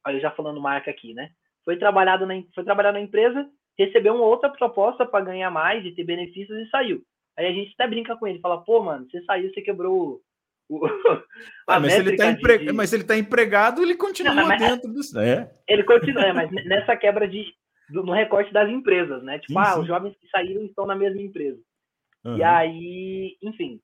[0.05, 1.31] olha, já falando marca aqui, né?
[1.65, 3.47] Foi trabalhado na, foi trabalhar na empresa,
[3.85, 7.01] recebeu uma outra proposta para ganhar mais e ter benefícios e saiu.
[7.37, 10.21] Aí a gente até brinca com ele, fala, pô, mano, você saiu, você quebrou
[11.67, 12.57] ah, mas, ele tá empre...
[12.59, 12.71] de...
[12.71, 15.01] mas ele está empregado, ele continua não, dentro do.
[15.19, 15.51] É.
[15.67, 17.53] Ele continua, é, mas nessa quebra de,
[17.89, 19.39] do, no recorte das empresas, né?
[19.39, 19.79] Tipo, sim, ah, sim.
[19.81, 21.59] os jovens que saíram estão na mesma empresa.
[22.23, 22.37] Uhum.
[22.37, 23.81] E aí, enfim,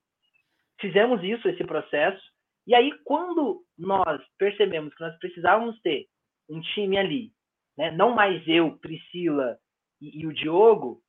[0.80, 2.22] fizemos isso, esse processo.
[2.66, 6.06] E aí, quando nós percebemos que nós precisávamos ter
[6.48, 7.32] um time ali,
[7.76, 7.90] né?
[7.90, 9.58] Não mais eu, Priscila
[10.00, 11.00] e, e o Diogo,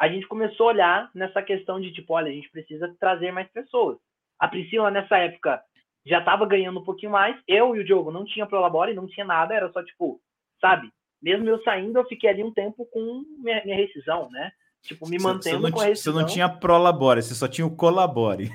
[0.00, 3.48] a gente começou a olhar nessa questão de tipo, olha, a gente precisa trazer mais
[3.50, 3.98] pessoas.
[4.38, 5.62] A Priscila, nessa época,
[6.06, 7.38] já estava ganhando um pouquinho mais.
[7.46, 10.20] Eu e o Diogo não tinha Prolabore, não tinha nada, era só tipo,
[10.60, 10.90] sabe?
[11.22, 14.50] Mesmo eu saindo, eu fiquei ali um tempo com minha, minha rescisão, né?
[14.82, 16.14] Tipo, me mantendo com a rescisão.
[16.14, 18.50] Você não tinha Prolabore, você só tinha o Colabore.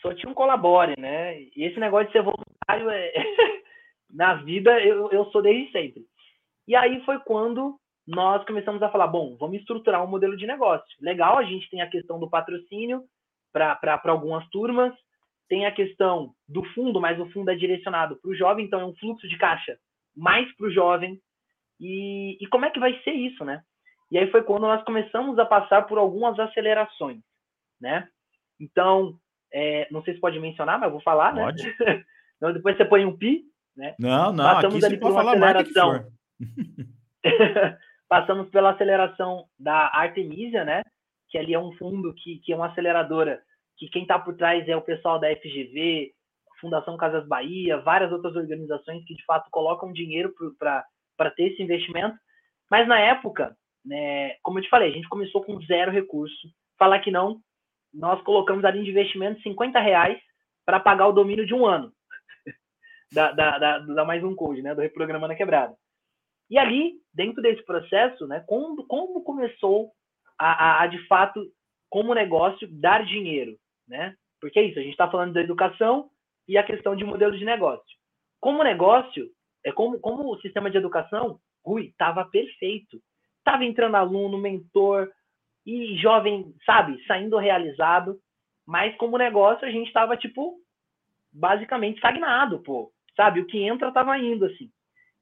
[0.00, 1.38] Só tinha um Colabore, né?
[1.54, 3.12] E esse negócio de ser voluntário é...
[4.10, 6.06] na vida eu, eu sou desde sempre.
[6.66, 10.86] E aí foi quando nós começamos a falar, bom, vamos estruturar um modelo de negócio.
[11.00, 13.04] Legal, a gente tem a questão do patrocínio,
[13.52, 14.94] para algumas turmas.
[15.48, 18.84] Tem a questão do fundo, mas o fundo é direcionado para o jovem, então é
[18.84, 19.76] um fluxo de caixa
[20.16, 21.20] mais para o jovem.
[21.80, 23.62] E, e como é que vai ser isso, né?
[24.10, 27.20] E aí foi quando nós começamos a passar por algumas acelerações,
[27.80, 28.08] né?
[28.60, 29.16] Então,
[29.52, 31.44] é, não sei se pode mencionar, mas eu vou falar, né?
[31.44, 31.62] pode.
[31.80, 32.04] né?
[32.36, 33.44] então, depois você põe um pi,
[33.76, 33.94] né?
[33.98, 36.06] Não, não, Passamos aqui ali por uma aceleração.
[38.10, 40.82] Passamos pela aceleração da Artemisia, né?
[41.30, 43.40] que ali é um fundo que, que é uma aceleradora,
[43.78, 46.12] que quem está por trás é o pessoal da FGV,
[46.60, 52.18] Fundação Casas Bahia, várias outras organizações que de fato colocam dinheiro para ter esse investimento.
[52.70, 56.48] Mas na época, né, como eu te falei, a gente começou com zero recurso.
[56.78, 57.40] Falar que não,
[57.94, 60.20] nós colocamos ali de investimento 50 reais
[60.66, 61.92] para pagar o domínio de um ano
[63.14, 65.74] da, da, da, da, mais um code, né, do Reprogramando a Quebrada.
[66.50, 69.92] E ali, dentro desse processo, né, como, como começou
[70.38, 71.46] a, a, a, de fato,
[71.88, 74.14] como negócio, dar dinheiro, né?
[74.40, 76.10] Porque é isso, a gente está falando da educação
[76.48, 77.98] e a questão de modelo de negócio.
[78.40, 79.30] Como negócio,
[79.64, 83.00] é como, como o sistema de educação, Rui, estava perfeito.
[83.38, 85.10] Estava entrando aluno, mentor
[85.66, 88.18] e jovem, sabe, saindo realizado.
[88.66, 90.58] Mas como negócio, a gente estava, tipo,
[91.32, 92.90] basicamente estagnado, pô.
[93.16, 94.70] Sabe, o que entra estava indo, assim.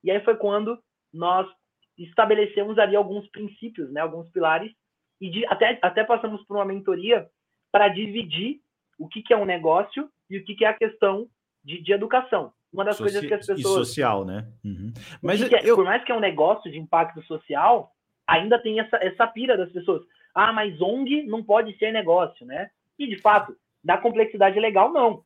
[0.04, 0.78] E aí foi quando
[1.12, 1.48] nós
[1.96, 4.72] estabelecemos ali alguns princípios, né, alguns pilares,
[5.20, 7.28] e de, até, até passamos por uma mentoria
[7.72, 8.60] para dividir
[8.98, 11.28] o que, que é um negócio e o que, que é a questão
[11.64, 12.52] de, de educação.
[12.72, 13.12] Uma das Soci...
[13.12, 13.88] coisas que as pessoas.
[13.88, 14.46] E social, né?
[14.64, 14.92] Uhum.
[15.22, 15.74] Mas que é, eu...
[15.74, 17.92] por mais que é um negócio de impacto social,
[18.26, 20.02] ainda tem essa, essa pira das pessoas.
[20.34, 22.70] Ah, mas ONG não pode ser negócio, né?
[22.98, 25.24] E de fato, da complexidade legal, não.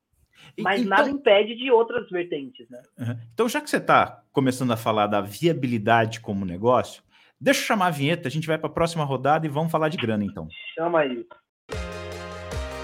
[0.58, 2.82] Mas então, nada impede de outras vertentes, né?
[3.32, 7.02] Então, já que você está começando a falar da viabilidade como negócio,
[7.40, 9.88] deixa eu chamar a vinheta, a gente vai para a próxima rodada e vamos falar
[9.88, 10.48] de grana, então.
[10.74, 11.26] Chama aí.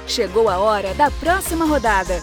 [0.07, 2.15] Chegou a hora da próxima rodada.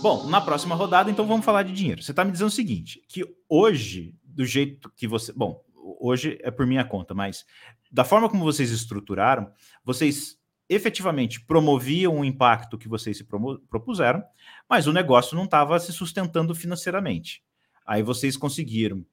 [0.00, 2.02] Bom, na próxima rodada, então vamos falar de dinheiro.
[2.02, 5.32] Você está me dizendo o seguinte: que hoje, do jeito que você.
[5.32, 5.62] Bom,
[6.00, 7.44] hoje é por minha conta, mas
[7.90, 9.50] da forma como vocês estruturaram,
[9.84, 10.36] vocês
[10.68, 13.24] efetivamente promoviam o impacto que vocês se
[13.68, 14.22] propuseram,
[14.68, 17.42] mas o negócio não estava se sustentando financeiramente.
[17.86, 19.04] Aí vocês conseguiram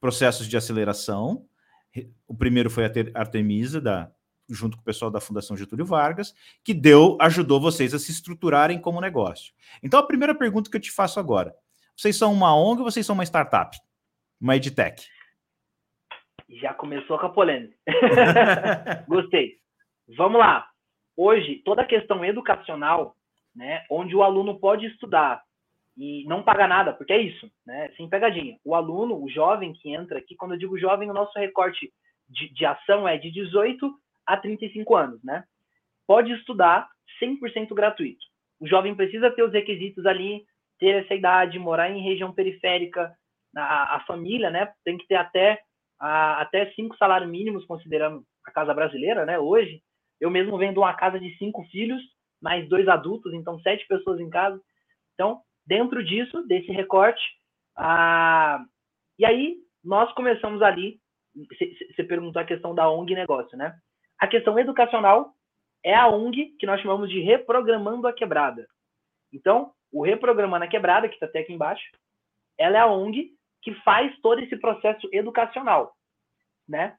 [0.00, 1.46] processos de aceleração.
[2.26, 4.10] O primeiro foi a Artemisa, da,
[4.48, 8.80] junto com o pessoal da Fundação Getúlio Vargas, que deu, ajudou vocês a se estruturarem
[8.80, 9.54] como negócio.
[9.82, 11.54] Então, a primeira pergunta que eu te faço agora:
[11.96, 13.78] vocês são uma ONG ou vocês são uma startup?
[14.40, 15.06] Uma edtech?
[16.48, 17.76] Já começou com a polêmica.
[19.08, 19.54] Gostei.
[20.16, 20.68] Vamos lá
[21.16, 23.16] hoje, toda a questão educacional,
[23.54, 25.42] né, onde o aluno pode estudar
[25.96, 28.58] e não paga nada, porque é isso, né, sem pegadinha.
[28.64, 31.90] O aluno, o jovem que entra aqui, quando eu digo jovem, o nosso recorte
[32.28, 33.90] de, de ação é de 18
[34.26, 35.44] a 35 anos, né,
[36.06, 36.88] pode estudar
[37.22, 38.24] 100% gratuito.
[38.60, 40.44] O jovem precisa ter os requisitos ali,
[40.78, 43.14] ter essa idade, morar em região periférica,
[43.56, 45.60] a, a família, né, tem que ter até
[45.98, 49.80] a, até cinco salários mínimos, considerando a casa brasileira, né, hoje,
[50.20, 52.02] eu mesmo venho de uma casa de cinco filhos,
[52.40, 54.60] mais dois adultos, então sete pessoas em casa.
[55.14, 57.22] Então, dentro disso, desse recorte,
[57.76, 58.64] a...
[59.18, 61.00] e aí nós começamos ali.
[61.94, 63.78] Você perguntou a questão da ONG negócio, né?
[64.18, 65.34] A questão educacional
[65.84, 68.66] é a ONG que nós chamamos de Reprogramando a Quebrada.
[69.32, 71.84] Então, o Reprogramando a Quebrada, que está até aqui embaixo,
[72.58, 75.94] ela é a ONG que faz todo esse processo educacional,
[76.68, 76.96] né?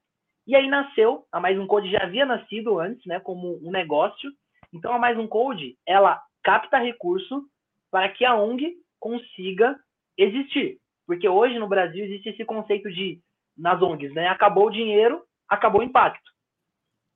[0.48, 4.32] E aí nasceu, a Mais Um Code já havia nascido antes, né, como um negócio.
[4.74, 7.46] Então a Mais Um Code, ela capta recurso
[7.92, 9.78] para que a ONG consiga
[10.18, 10.80] existir.
[11.06, 13.20] Porque hoje no Brasil existe esse conceito de
[13.58, 16.32] nas ONGs, né, acabou o dinheiro, acabou o impacto.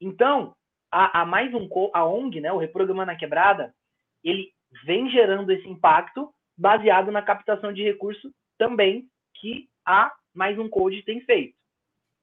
[0.02, 0.54] Então,
[0.92, 3.74] a, a Mais Um a ONG, né, o Reprogramando na Quebrada,
[4.24, 4.52] ele
[4.84, 11.04] vem gerando esse impacto baseado na captação de recurso também que a Mais Um Code
[11.04, 11.56] tem feito.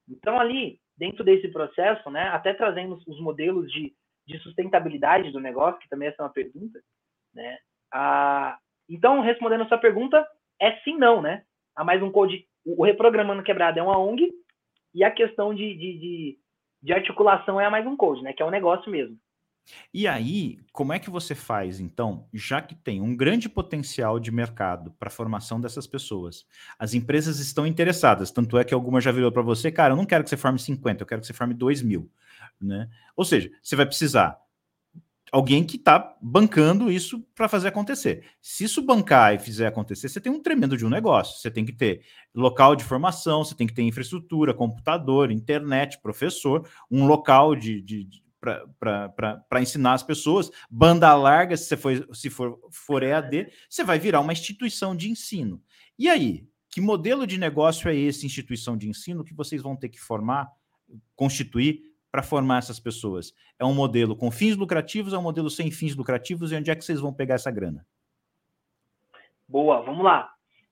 [0.08, 3.94] Então ali dentro desse processo, né, até trazendo os modelos de,
[4.26, 6.80] de sustentabilidade do negócio, que também essa é uma pergunta,
[7.32, 7.58] né,
[7.92, 8.58] a,
[8.88, 10.26] então, respondendo a sua pergunta,
[10.60, 11.44] é sim não, né?
[11.76, 14.32] A mais um code, o Reprogramando Quebrado é uma ONG
[14.94, 16.38] e a questão de, de, de,
[16.82, 18.32] de articulação é a mais um code, né?
[18.32, 19.16] Que é um negócio mesmo.
[19.92, 24.30] E aí, como é que você faz, então, já que tem um grande potencial de
[24.30, 26.46] mercado para a formação dessas pessoas?
[26.78, 30.06] As empresas estão interessadas, tanto é que alguma já virou para você, cara, eu não
[30.06, 32.10] quero que você forme 50, eu quero que você forme 2 mil.
[32.60, 32.88] Né?
[33.16, 34.38] Ou seja, você vai precisar
[35.30, 38.24] alguém que está bancando isso para fazer acontecer.
[38.40, 41.38] Se isso bancar e fizer acontecer, você tem um tremendo de um negócio.
[41.38, 42.02] Você tem que ter
[42.34, 48.22] local de formação, você tem que ter infraestrutura, computador, internet, professor, um local de, de
[48.40, 50.50] para ensinar as pessoas.
[50.70, 55.10] Banda larga, se, você for, se for, for EAD, você vai virar uma instituição de
[55.10, 55.62] ensino.
[55.98, 59.88] E aí, que modelo de negócio é esse, instituição de ensino, que vocês vão ter
[59.88, 60.48] que formar,
[61.16, 63.32] constituir para formar essas pessoas?
[63.58, 66.76] É um modelo com fins lucrativos, é um modelo sem fins lucrativos, e onde é
[66.76, 67.86] que vocês vão pegar essa grana?
[69.48, 70.30] Boa, vamos lá.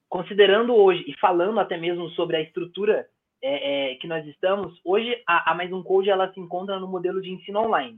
[0.09, 3.09] Considerando hoje e falando até mesmo sobre a estrutura
[3.47, 6.89] é, é, que nós estamos, hoje a, a Mais Um Code ela se encontra no
[6.89, 7.97] modelo de ensino online.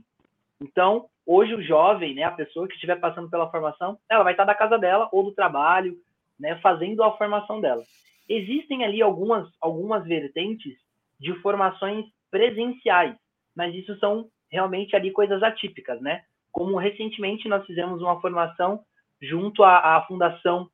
[0.61, 4.45] Então, hoje o jovem, né, a pessoa que estiver passando pela formação, ela vai estar
[4.45, 5.97] da casa dela ou do trabalho,
[6.39, 7.81] né, fazendo a formação dela.
[8.27, 10.77] Existem ali algumas, algumas vertentes
[11.19, 13.15] de formações presenciais,
[13.55, 16.23] mas isso são realmente ali coisas atípicas, né?
[16.51, 18.81] Como recentemente nós fizemos uma formação
[19.19, 20.69] junto à, à Fundação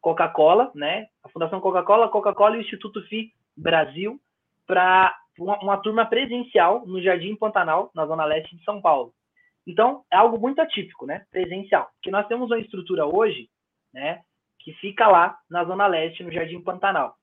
[0.00, 1.08] Coca-Cola, né?
[1.24, 4.20] A Fundação Coca-Cola, Coca-Cola e o Instituto FI Brasil
[4.70, 9.12] para uma, uma, turma presencial no Jardim Pantanal, na zona leste de São Paulo.
[9.66, 11.26] Então, é algo muito atípico, né?
[11.28, 11.90] Presencial.
[11.94, 13.50] Porque nós temos uma estrutura hoje,
[13.92, 14.22] né?
[14.60, 17.16] Que fica lá na zona leste, no Jardim Pantanal.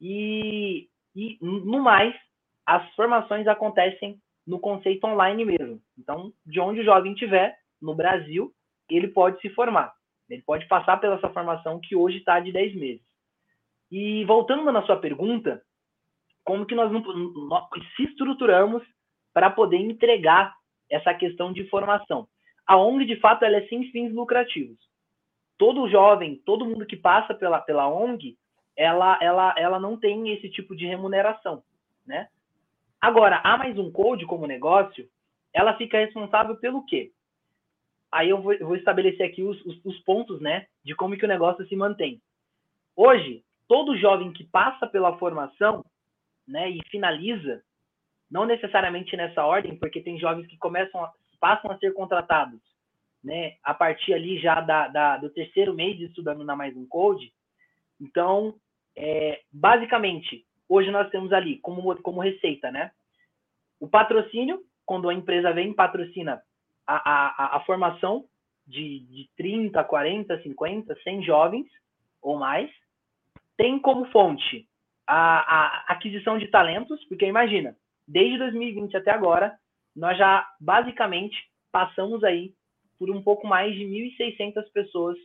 [0.00, 2.14] E, e no mais,
[2.64, 4.16] as formações acontecem
[4.46, 5.80] no conceito online mesmo.
[5.98, 8.52] Então, de onde o jovem estiver, no Brasil,
[8.88, 9.92] ele pode se formar.
[10.28, 13.02] Ele pode passar pela essa formação que hoje está de 10 meses.
[13.90, 15.60] E voltando na sua pergunta,
[16.44, 18.82] como que nós, nós se estruturamos
[19.32, 20.54] para poder entregar
[20.90, 22.26] essa questão de formação.
[22.66, 24.78] A ONG, de fato, ela é sem fins lucrativos.
[25.56, 28.36] Todo jovem, todo mundo que passa pela, pela ONG,
[28.76, 31.62] ela, ela, ela não tem esse tipo de remuneração,
[32.06, 32.28] né?
[33.00, 35.08] Agora, a mais um code como negócio,
[35.52, 37.12] ela fica responsável pelo quê?
[38.12, 41.28] Aí eu vou, vou estabelecer aqui os, os, os, pontos, né, de como que o
[41.28, 42.20] negócio se mantém.
[42.96, 45.84] Hoje, todo jovem que passa pela formação,
[46.50, 47.62] né, e finaliza,
[48.30, 52.60] não necessariamente nessa ordem, porque tem jovens que começam, a, passam a ser contratados,
[53.22, 57.32] né, a partir ali já da, da do terceiro mês estudando na mais um code.
[58.00, 58.54] Então,
[58.96, 62.90] é, basicamente, hoje nós temos ali como, como receita, né,
[63.78, 66.42] o patrocínio, quando a empresa vem patrocina
[66.86, 68.24] a, a, a formação
[68.66, 71.66] de, de 30, 40, 50, 100 jovens
[72.20, 72.70] ou mais,
[73.56, 74.68] tem como fonte
[75.12, 75.40] a,
[75.88, 79.58] a aquisição de talentos, porque imagina, desde 2020 até agora,
[79.94, 81.36] nós já basicamente
[81.72, 82.54] passamos aí
[82.98, 85.18] por um pouco mais de 1.600 pessoas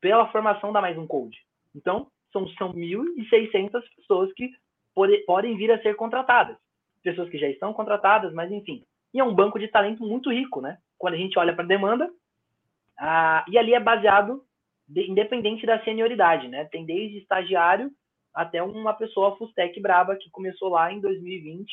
[0.00, 1.38] pela formação da Mais Um Code.
[1.74, 4.50] Então, são, são 1.600 pessoas que
[4.94, 6.56] pode, podem vir a ser contratadas.
[7.02, 8.82] Pessoas que já estão contratadas, mas enfim.
[9.12, 10.78] E é um banco de talento muito rico, né?
[10.98, 12.10] Quando a gente olha para a demanda,
[12.98, 14.42] ah, e ali é baseado
[14.88, 16.64] de, independente da senioridade, né?
[16.64, 17.92] Tem desde estagiário
[18.34, 21.70] até uma pessoa full stack braba que começou lá em 2020,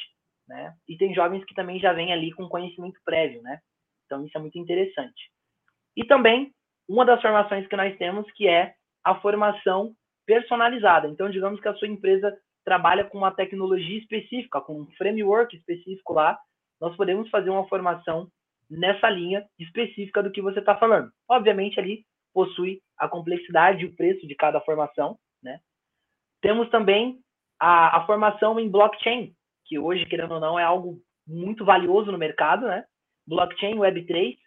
[0.48, 0.76] né?
[0.88, 3.60] E tem jovens que também já vêm ali com conhecimento prévio, né?
[4.06, 5.32] Então isso é muito interessante.
[5.96, 6.52] E também
[6.88, 9.94] uma das formações que nós temos que é a formação
[10.26, 11.08] personalizada.
[11.08, 16.14] Então digamos que a sua empresa trabalha com uma tecnologia específica, com um framework específico
[16.14, 16.38] lá,
[16.80, 18.28] nós podemos fazer uma formação
[18.70, 21.12] nessa linha específica do que você está falando.
[21.30, 25.18] Obviamente ali possui a complexidade e o preço de cada formação?
[26.42, 27.20] Temos também
[27.60, 29.34] a, a, formação em blockchain,
[29.66, 32.84] que hoje, querendo ou não, é algo muito valioso no mercado, né?
[33.28, 34.38] Blockchain, Web3,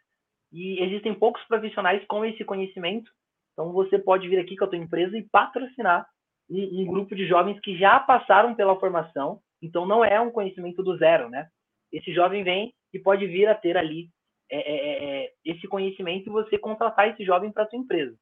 [0.52, 3.10] e existem poucos profissionais com esse conhecimento.
[3.52, 6.06] Então, você pode vir aqui com a tua empresa e patrocinar
[6.50, 9.40] um, um grupo de jovens que já passaram pela formação.
[9.62, 11.48] Então, não é um conhecimento do zero, né?
[11.92, 14.08] Esse jovem vem e pode vir a ter ali
[14.50, 18.16] é, é, é, é esse conhecimento e você contratar esse jovem para a sua empresa.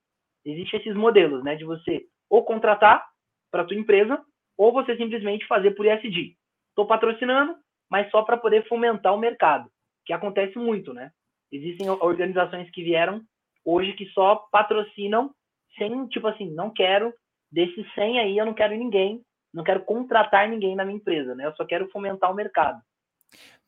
[0.44, 3.06] Existem esses modelos, né, de você ou contratar
[3.52, 4.20] para tua empresa
[4.58, 6.34] ou você simplesmente fazer por ISD.
[6.70, 7.54] Estou patrocinando,
[7.90, 9.70] mas só para poder fomentar o mercado,
[10.06, 11.12] que acontece muito, né?
[11.52, 13.22] Existem organizações que vieram
[13.64, 15.32] hoje que só patrocinam
[15.76, 17.12] sem, tipo assim, não quero,
[17.50, 19.22] desses 100 aí eu não quero ninguém,
[19.52, 21.46] não quero contratar ninguém na minha empresa, né?
[21.46, 22.80] Eu só quero fomentar o mercado.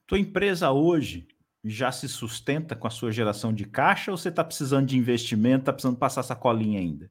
[0.06, 1.26] Tua empresa hoje,
[1.64, 5.60] já se sustenta com a sua geração de caixa ou você está precisando de investimento,
[5.60, 7.10] está precisando passar essa colinha ainda?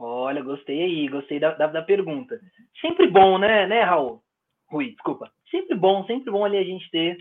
[0.00, 2.40] Olha, gostei aí, gostei da, da, da, pergunta.
[2.80, 4.22] Sempre bom, né, né, Raul?
[4.70, 5.28] Rui, desculpa.
[5.50, 7.18] Sempre bom, sempre bom ali a gente ter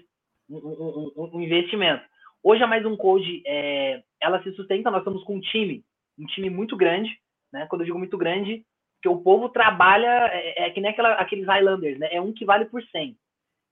[0.48, 2.06] um, um, um, um investimento.
[2.44, 5.84] Hoje a Mais Um Code, é, ela se sustenta, nós estamos com um time,
[6.20, 7.10] um time muito grande,
[7.52, 7.66] né?
[7.66, 8.64] Quando eu digo muito grande,
[9.02, 12.10] que o povo trabalha, é, é que nem aquela, aqueles Highlanders, né?
[12.12, 13.18] É um que vale por 100.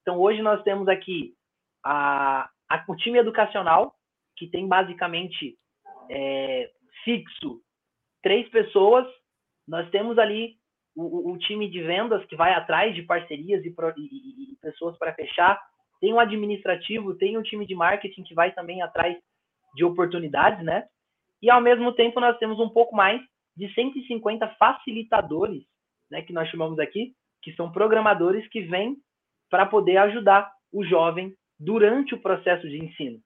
[0.02, 1.36] Então hoje nós temos aqui
[1.84, 3.94] a, a, o time educacional,
[4.36, 5.56] que tem basicamente
[6.10, 6.72] é,
[7.04, 7.62] fixo
[8.26, 9.06] três pessoas.
[9.68, 10.56] Nós temos ali
[10.96, 15.14] o, o, time de vendas que vai atrás de parcerias e, e, e pessoas para
[15.14, 15.62] fechar.
[16.02, 19.16] Tem o administrativo, tem o time de marketing que vai também atrás
[19.76, 20.88] de oportunidades, né?
[21.40, 23.22] E ao mesmo tempo nós temos um pouco mais
[23.56, 25.64] de 150 facilitadores,
[26.10, 27.14] né, que nós chamamos aqui,
[27.44, 28.98] que são programadores que vêm
[29.52, 33.20] para poder ajudar o jovem durante o processo de ensino.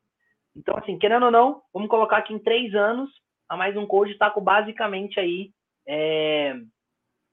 [0.55, 3.09] Então, assim, querendo ou não, vamos colocar que em três anos,
[3.49, 5.51] a mais um code está com basicamente aí,
[5.87, 6.55] é,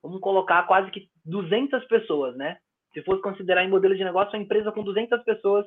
[0.01, 2.57] vamos colocar quase que 200 pessoas, né?
[2.93, 5.65] Se fosse considerar em modelo de negócio, uma empresa com 200 pessoas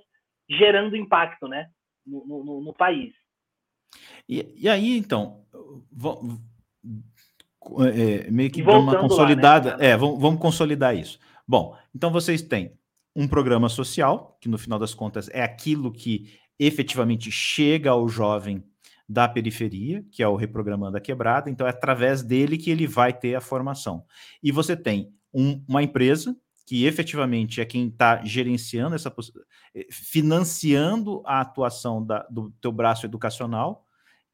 [0.51, 1.70] gerando impacto, né?
[2.05, 3.14] No, no, no país.
[4.28, 5.44] E, e, aí, então,
[7.94, 9.70] é, meio que uma consolidada.
[9.72, 9.86] Lá, né?
[9.88, 11.18] É, vamos, vamos consolidar isso.
[11.46, 12.72] Bom, então vocês têm
[13.14, 18.64] um programa social, que no final das contas é aquilo que efetivamente chega ao jovem
[19.11, 23.13] da periferia, que é o Reprogramando a Quebrada, então é através dele que ele vai
[23.13, 24.05] ter a formação.
[24.41, 29.13] E você tem um, uma empresa que efetivamente é quem está gerenciando essa
[29.75, 33.85] eh, financiando a atuação da, do teu braço educacional,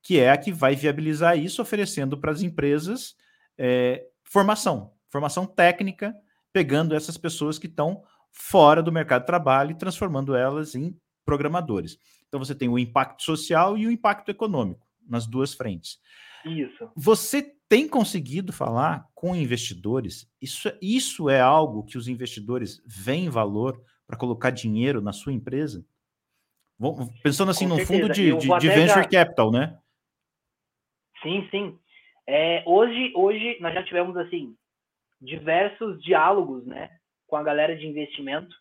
[0.02, 3.16] que é a que vai viabilizar isso, oferecendo para as empresas
[3.56, 6.14] é, formação, formação técnica,
[6.52, 11.98] pegando essas pessoas que estão fora do mercado de trabalho e transformando elas em programadores.
[12.36, 15.98] Então você tem o impacto social e o impacto econômico nas duas frentes.
[16.44, 16.90] Isso.
[16.94, 20.30] Você tem conseguido falar com investidores?
[20.40, 25.82] Isso, isso é algo que os investidores veem valor para colocar dinheiro na sua empresa?
[27.22, 29.08] Pensando assim, no fundo de, de, de venture já...
[29.08, 29.78] capital, né?
[31.22, 31.78] Sim, sim.
[32.26, 34.54] É, hoje, hoje nós já tivemos assim
[35.22, 36.90] diversos diálogos, né,
[37.26, 38.54] com a galera de investimento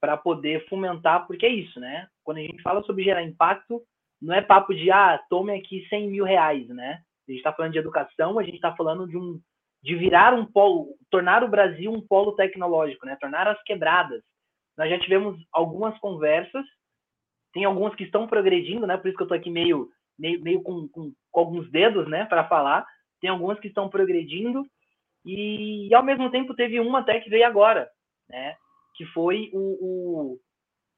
[0.00, 2.08] para poder fomentar, porque é isso, né?
[2.24, 3.82] Quando a gente fala sobre gerar impacto,
[4.20, 7.02] não é papo de ah, tome aqui 100 mil reais, né?
[7.26, 9.40] A gente está falando de educação, a gente está falando de um
[9.80, 13.16] de virar um polo, tornar o Brasil um polo tecnológico, né?
[13.20, 14.22] Tornar as quebradas.
[14.76, 16.64] Nós já tivemos algumas conversas,
[17.52, 18.96] tem algumas que estão progredindo, né?
[18.96, 19.88] Por isso que eu estou aqui meio,
[20.18, 22.24] meio, meio com, com, com alguns dedos, né?
[22.24, 22.86] Para falar.
[23.20, 24.64] Tem algumas que estão progredindo
[25.24, 27.88] e, e, ao mesmo tempo teve uma até que veio agora,
[28.28, 28.56] né?
[28.98, 30.40] Que foi o, o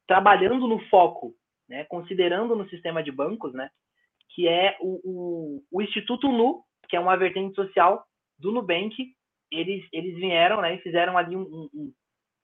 [0.09, 1.37] trabalhando no foco,
[1.69, 1.85] né?
[1.85, 3.71] Considerando no sistema de bancos, né?
[4.35, 8.05] que é o, o, o, Instituto Nu, que é uma vertente social
[8.39, 8.95] do Nubank.
[9.51, 11.93] Eles, eles vieram né, e fizeram ali um, um,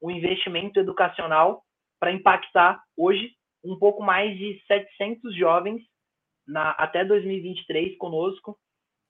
[0.02, 1.62] um investimento educacional
[2.00, 3.32] para impactar hoje
[3.64, 5.82] um pouco mais de 700 jovens
[6.46, 8.58] na, até 2023 conosco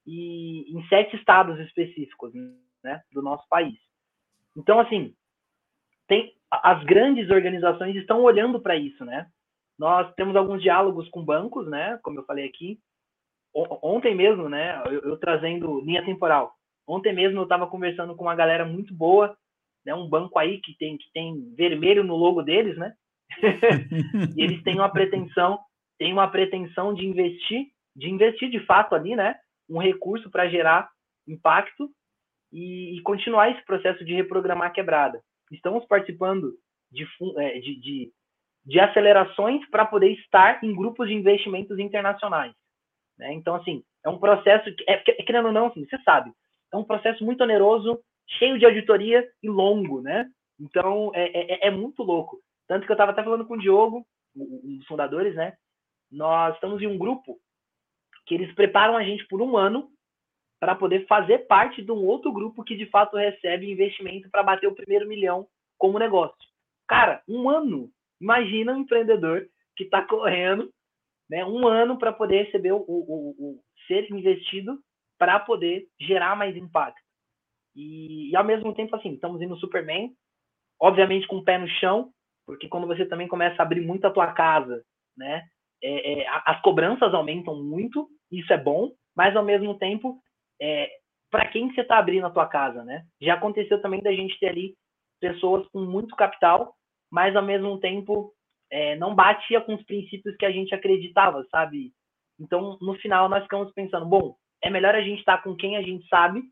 [0.05, 2.33] e em sete estados específicos
[2.83, 3.77] né, do nosso país.
[4.55, 5.13] Então, assim,
[6.07, 9.27] tem, as grandes organizações estão olhando para isso, né?
[9.77, 11.99] Nós temos alguns diálogos com bancos, né?
[12.01, 12.79] Como eu falei aqui.
[13.53, 14.81] Ontem mesmo, né?
[14.85, 16.53] Eu, eu trazendo linha temporal.
[16.87, 19.37] Ontem mesmo eu estava conversando com uma galera muito boa,
[19.85, 19.93] né?
[19.93, 22.93] Um banco aí que tem que tem vermelho no logo deles, né?
[24.35, 25.59] e eles têm uma pretensão,
[25.97, 29.35] têm uma pretensão de investir, de investir de fato ali, né?
[29.69, 30.89] Um recurso para gerar
[31.27, 31.89] impacto
[32.51, 35.21] e, e, continuar esse processo de reprogramar a quebrada.
[35.51, 36.53] Estamos participando
[36.91, 38.11] de, é, de, de
[38.67, 42.53] de acelerações para poder estar em grupos de investimentos internacionais.
[43.17, 43.33] Né?
[43.33, 46.33] Então, assim, é um processo que, é, é, querendo ou não, assim, você sabe,
[46.71, 50.29] é um processo muito oneroso, cheio de auditoria e longo, né?
[50.59, 52.41] Então, é, é, é muito louco.
[52.67, 55.53] Tanto que eu estava até falando com o Diogo, um dos fundadores, né?
[56.11, 57.39] Nós estamos em um grupo
[58.25, 59.89] que eles preparam a gente por um ano
[60.59, 64.67] para poder fazer parte de um outro grupo que de fato recebe investimento para bater
[64.67, 65.47] o primeiro milhão
[65.77, 66.35] como negócio.
[66.87, 70.71] Cara, um ano Imagina um empreendedor que está correndo
[71.29, 74.79] né, um ano para poder receber o, o, o, ser investido
[75.17, 77.01] para poder gerar mais impacto.
[77.75, 80.11] E, e, ao mesmo tempo, assim, estamos indo Superman,
[80.79, 82.11] obviamente com o pé no chão,
[82.45, 84.83] porque quando você também começa a abrir muito a tua casa,
[85.15, 85.43] né,
[85.83, 90.19] é, é, as cobranças aumentam muito, isso é bom, mas ao mesmo tempo,
[90.61, 90.89] é,
[91.29, 93.05] para quem você está abrindo a tua casa, né?
[93.21, 94.75] Já aconteceu também da gente ter ali
[95.19, 96.77] pessoas com muito capital
[97.09, 98.33] mas ao mesmo tempo
[98.69, 101.93] é, não batia com os princípios que a gente acreditava, sabe?
[102.39, 105.81] Então, no final, nós ficamos pensando: bom, é melhor a gente estar com quem a
[105.81, 106.43] gente sabe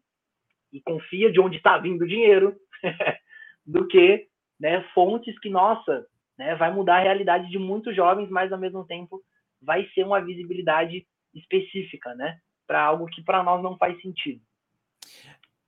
[0.71, 2.55] e confia de onde está vindo o dinheiro,
[3.65, 4.27] do que
[4.59, 6.05] né, fontes que, nossa,
[6.37, 9.21] né, vai mudar a realidade de muitos jovens, mas ao mesmo tempo
[9.61, 14.41] vai ser uma visibilidade específica, né, para algo que para nós não faz sentido.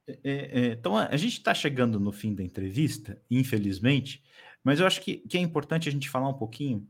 [0.07, 4.23] É, é, então, a gente está chegando no fim da entrevista, infelizmente,
[4.63, 6.87] mas eu acho que, que é importante a gente falar um pouquinho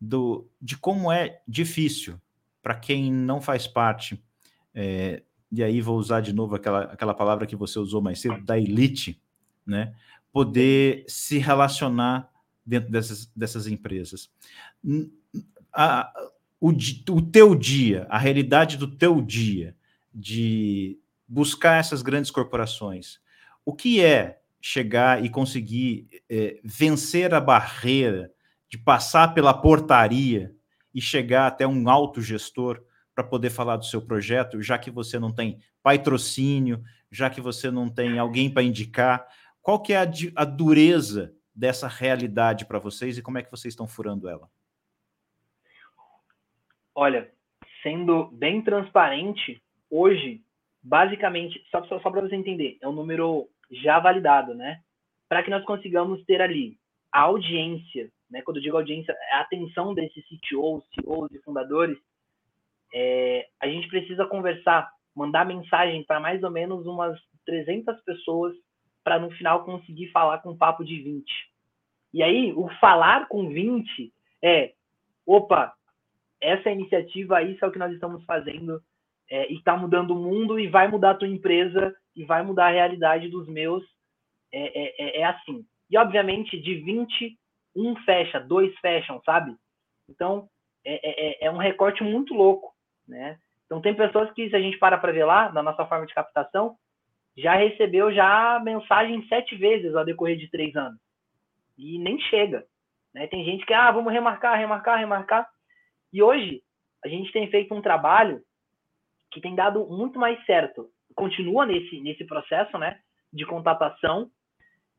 [0.00, 2.20] do, de como é difícil
[2.62, 4.22] para quem não faz parte,
[4.74, 8.44] é, e aí vou usar de novo aquela, aquela palavra que você usou mais cedo,
[8.44, 9.20] da elite,
[9.66, 9.94] né?
[10.30, 12.30] poder se relacionar
[12.64, 14.30] dentro dessas, dessas empresas.
[15.72, 16.12] A,
[16.60, 19.76] o, o teu dia, a realidade do teu dia
[20.12, 23.20] de buscar essas grandes corporações,
[23.64, 28.32] o que é chegar e conseguir é, vencer a barreira
[28.68, 30.54] de passar pela portaria
[30.92, 32.82] e chegar até um alto gestor
[33.14, 37.70] para poder falar do seu projeto, já que você não tem patrocínio, já que você
[37.70, 39.26] não tem alguém para indicar,
[39.62, 43.72] qual que é a, a dureza dessa realidade para vocês e como é que vocês
[43.72, 44.48] estão furando ela?
[47.00, 47.30] Olha,
[47.80, 50.40] sendo bem transparente, hoje,
[50.82, 54.80] basicamente, só, só, só para você entender, é um número já validado, né?
[55.28, 56.76] Para que nós consigamos ter ali
[57.12, 58.42] a audiência, né?
[58.42, 61.96] Quando eu digo audiência, é a atenção desses CTOs, CEOs e fundadores,
[62.92, 68.56] é, a gente precisa conversar, mandar mensagem para mais ou menos umas 300 pessoas
[69.04, 71.24] para no final conseguir falar com um papo de 20.
[72.12, 74.72] E aí, o falar com 20 é,
[75.24, 75.77] opa,
[76.40, 78.80] essa iniciativa, isso é o que nós estamos fazendo,
[79.30, 82.72] é, está mudando o mundo e vai mudar a tua empresa e vai mudar a
[82.72, 83.84] realidade dos meus.
[84.52, 85.64] É, é, é, é assim.
[85.90, 87.38] E, obviamente, de 20,
[87.76, 89.54] um fecha, dois fecham, sabe?
[90.08, 90.48] Então,
[90.84, 92.72] é, é, é, é um recorte muito louco,
[93.06, 93.38] né?
[93.66, 96.14] Então tem pessoas que, se a gente para para ver lá, na nossa forma de
[96.14, 96.76] captação,
[97.36, 100.98] já recebeu já mensagem sete vezes ao decorrer de três anos.
[101.76, 102.64] E nem chega.
[103.14, 103.26] Né?
[103.26, 105.46] Tem gente que, ah, vamos remarcar, remarcar, remarcar.
[106.12, 106.62] E hoje,
[107.04, 108.42] a gente tem feito um trabalho
[109.30, 110.90] que tem dado muito mais certo.
[111.14, 112.98] Continua nesse, nesse processo né,
[113.32, 114.30] de contatação,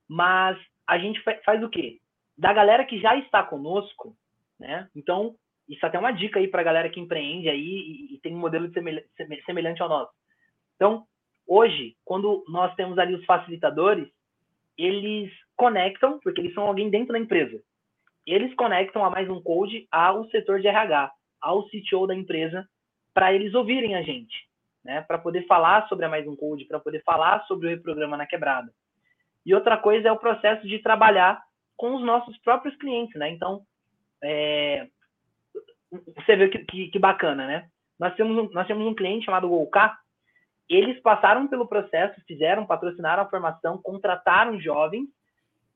[0.07, 0.57] mas
[0.87, 1.99] a gente faz o quê?
[2.37, 4.15] Da galera que já está conosco,
[4.59, 4.89] né?
[4.95, 5.35] Então,
[5.67, 8.19] isso é até é uma dica aí para a galera que empreende aí e, e
[8.21, 8.71] tem um modelo
[9.45, 10.11] semelhante ao nosso.
[10.75, 11.05] Então,
[11.47, 14.09] hoje, quando nós temos ali os facilitadores,
[14.77, 17.61] eles conectam, porque eles são alguém dentro da empresa.
[18.29, 21.11] Eles conectam a mais um code ao setor de RH,
[21.41, 22.63] ao CTO da empresa,
[23.11, 24.47] para eles ouvirem a gente,
[24.85, 25.01] né?
[25.01, 28.27] Para poder falar sobre a mais um code, para poder falar sobre o reprograma na
[28.27, 28.71] quebrada.
[29.43, 31.41] E outra coisa é o processo de trabalhar
[31.75, 33.31] com os nossos próprios clientes, né?
[33.31, 33.63] Então,
[34.23, 34.87] é,
[35.91, 37.67] você vê que, que, que, bacana, né?
[37.99, 39.97] Nós temos, um, nós temos um cliente chamado Golka,
[40.69, 45.07] eles passaram pelo processo, fizeram, patrocinaram a formação, contrataram jovens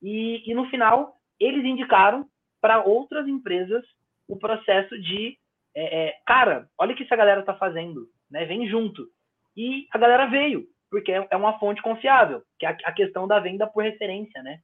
[0.03, 2.29] e, e no final eles indicaram
[2.63, 3.83] para outras empresas
[4.25, 5.37] o processo de,
[5.75, 8.45] é, é, cara, olha o que essa galera está fazendo, né?
[8.45, 9.05] Vem junto.
[9.53, 13.37] E a galera veio, porque é, é uma fonte confiável, que é a, questão da
[13.41, 14.59] venda por referência, né?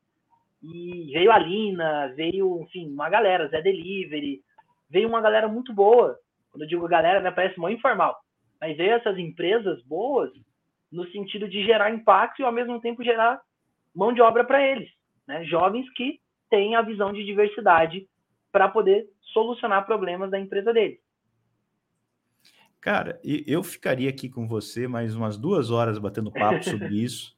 [0.64, 4.40] E veio a Lina, veio, enfim, uma galera, Zé Delivery,
[4.90, 6.18] veio uma galera muito boa.
[6.52, 8.18] Quando eu digo galera, né, parece muito informal.
[8.62, 10.32] Mas veio essas empresas boas
[10.90, 13.42] no sentido de gerar impacto e ao mesmo tempo gerar
[13.94, 14.90] mão de obra para eles,
[15.28, 15.44] né?
[15.44, 18.08] Jovens que têm a visão de diversidade
[18.52, 21.00] para poder solucionar problemas da empresa deles.
[22.82, 27.36] Cara, eu ficaria aqui com você mais umas duas horas batendo papo sobre isso,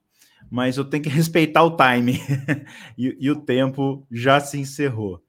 [0.49, 2.13] mas eu tenho que respeitar o time
[2.97, 5.23] e, e, o tempo já se encerrou.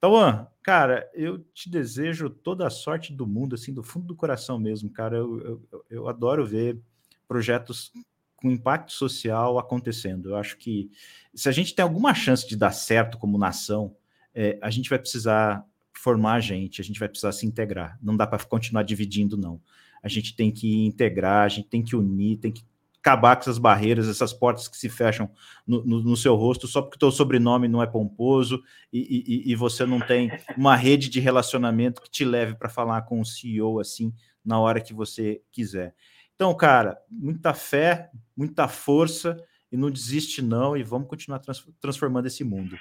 [0.00, 4.58] Tauan, cara, eu te desejo toda a sorte do mundo, assim, do fundo do coração
[4.58, 5.16] mesmo, cara.
[5.16, 6.78] Eu, eu, eu adoro ver
[7.26, 7.92] projetos
[8.38, 10.30] com impacto social acontecendo.
[10.30, 10.90] Eu acho que
[11.34, 13.94] se a gente tem alguma chance de dar certo como nação,
[14.34, 17.98] é, a gente vai precisar formar a gente, a gente vai precisar se integrar.
[18.00, 19.60] Não dá para continuar dividindo, não.
[20.00, 22.62] A gente tem que integrar, a gente tem que unir, tem que
[23.00, 25.30] acabar com essas barreiras, essas portas que se fecham
[25.66, 28.62] no, no, no seu rosto só porque o teu sobrenome não é pomposo
[28.92, 33.02] e, e, e, você não tem uma rede de relacionamento que te leve para falar
[33.02, 34.12] com o CEO assim
[34.44, 35.94] na hora que você quiser.
[36.38, 42.26] Então, cara, muita fé, muita força e não desiste não e vamos continuar trans, transformando
[42.28, 42.78] esse mundo.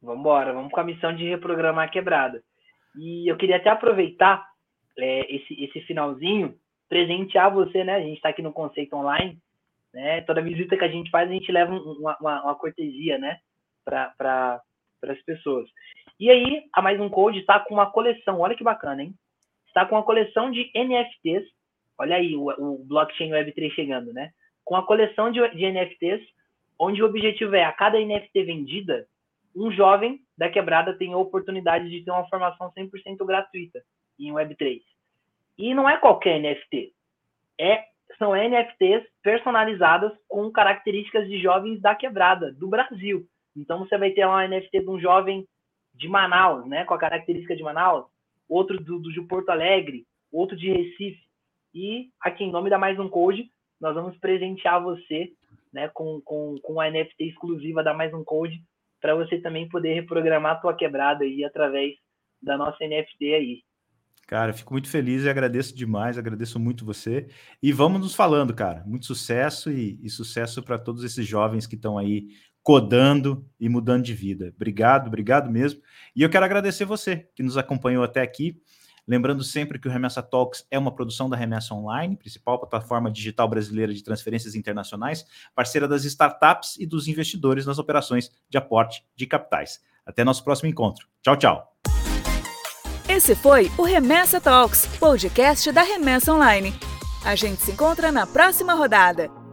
[0.00, 2.42] Vamos embora, vamos com a missão de reprogramar a quebrada.
[2.96, 4.42] E eu queria até aproveitar
[4.98, 6.58] é, esse, esse finalzinho
[6.88, 7.96] presentear você, né?
[7.96, 9.38] A gente está aqui no Conceito Online,
[9.92, 10.22] né?
[10.22, 13.38] Toda visita que a gente faz, a gente leva uma, uma, uma cortesia, né?
[13.84, 14.62] Para pra,
[15.12, 15.68] as pessoas.
[16.18, 19.14] E aí, a Mais Um Code está com uma coleção, olha que bacana, hein?
[19.66, 21.52] Está com uma coleção de NFTs,
[21.98, 24.30] olha aí o, o blockchain Web3 chegando, né?
[24.64, 26.22] Com a coleção de, de NFTs,
[26.78, 29.06] onde o objetivo é, a cada NFT vendida,
[29.54, 33.82] um jovem da quebrada tem a oportunidade de ter uma formação 100% gratuita
[34.18, 34.80] em Web3.
[35.56, 36.92] E não é qualquer NFT.
[37.58, 37.84] É,
[38.18, 43.26] são NFTs personalizadas com características de jovens da quebrada, do Brasil.
[43.56, 45.46] Então você vai ter uma NFT de um jovem
[45.94, 48.06] de Manaus, né, com a característica de Manaus,
[48.48, 51.22] outro do, do de Porto Alegre, outro de Recife.
[51.74, 53.50] E aqui em nome da Mais Um Code,
[53.80, 55.32] nós vamos presentear você
[55.72, 58.62] né, com, com, com a NFT exclusiva da Mais Um Code,
[59.00, 61.94] para você também poder reprogramar a tua quebrada aí através
[62.40, 63.62] da nossa NFT aí.
[64.26, 67.28] Cara, fico muito feliz e agradeço demais, agradeço muito você.
[67.62, 68.82] E vamos nos falando, cara.
[68.86, 72.28] Muito sucesso e, e sucesso para todos esses jovens que estão aí
[72.62, 74.52] codando e mudando de vida.
[74.56, 75.82] Obrigado, obrigado mesmo.
[76.16, 78.62] E eu quero agradecer você que nos acompanhou até aqui.
[79.06, 83.46] Lembrando sempre que o Remessa Talks é uma produção da Remessa Online, principal plataforma digital
[83.48, 89.26] brasileira de transferências internacionais, parceira das startups e dos investidores nas operações de aporte de
[89.26, 89.80] capitais.
[90.06, 91.06] Até nosso próximo encontro.
[91.22, 91.70] Tchau, tchau.
[93.08, 96.72] Esse foi o Remessa Talks, podcast da Remessa Online.
[97.24, 99.43] A gente se encontra na próxima rodada.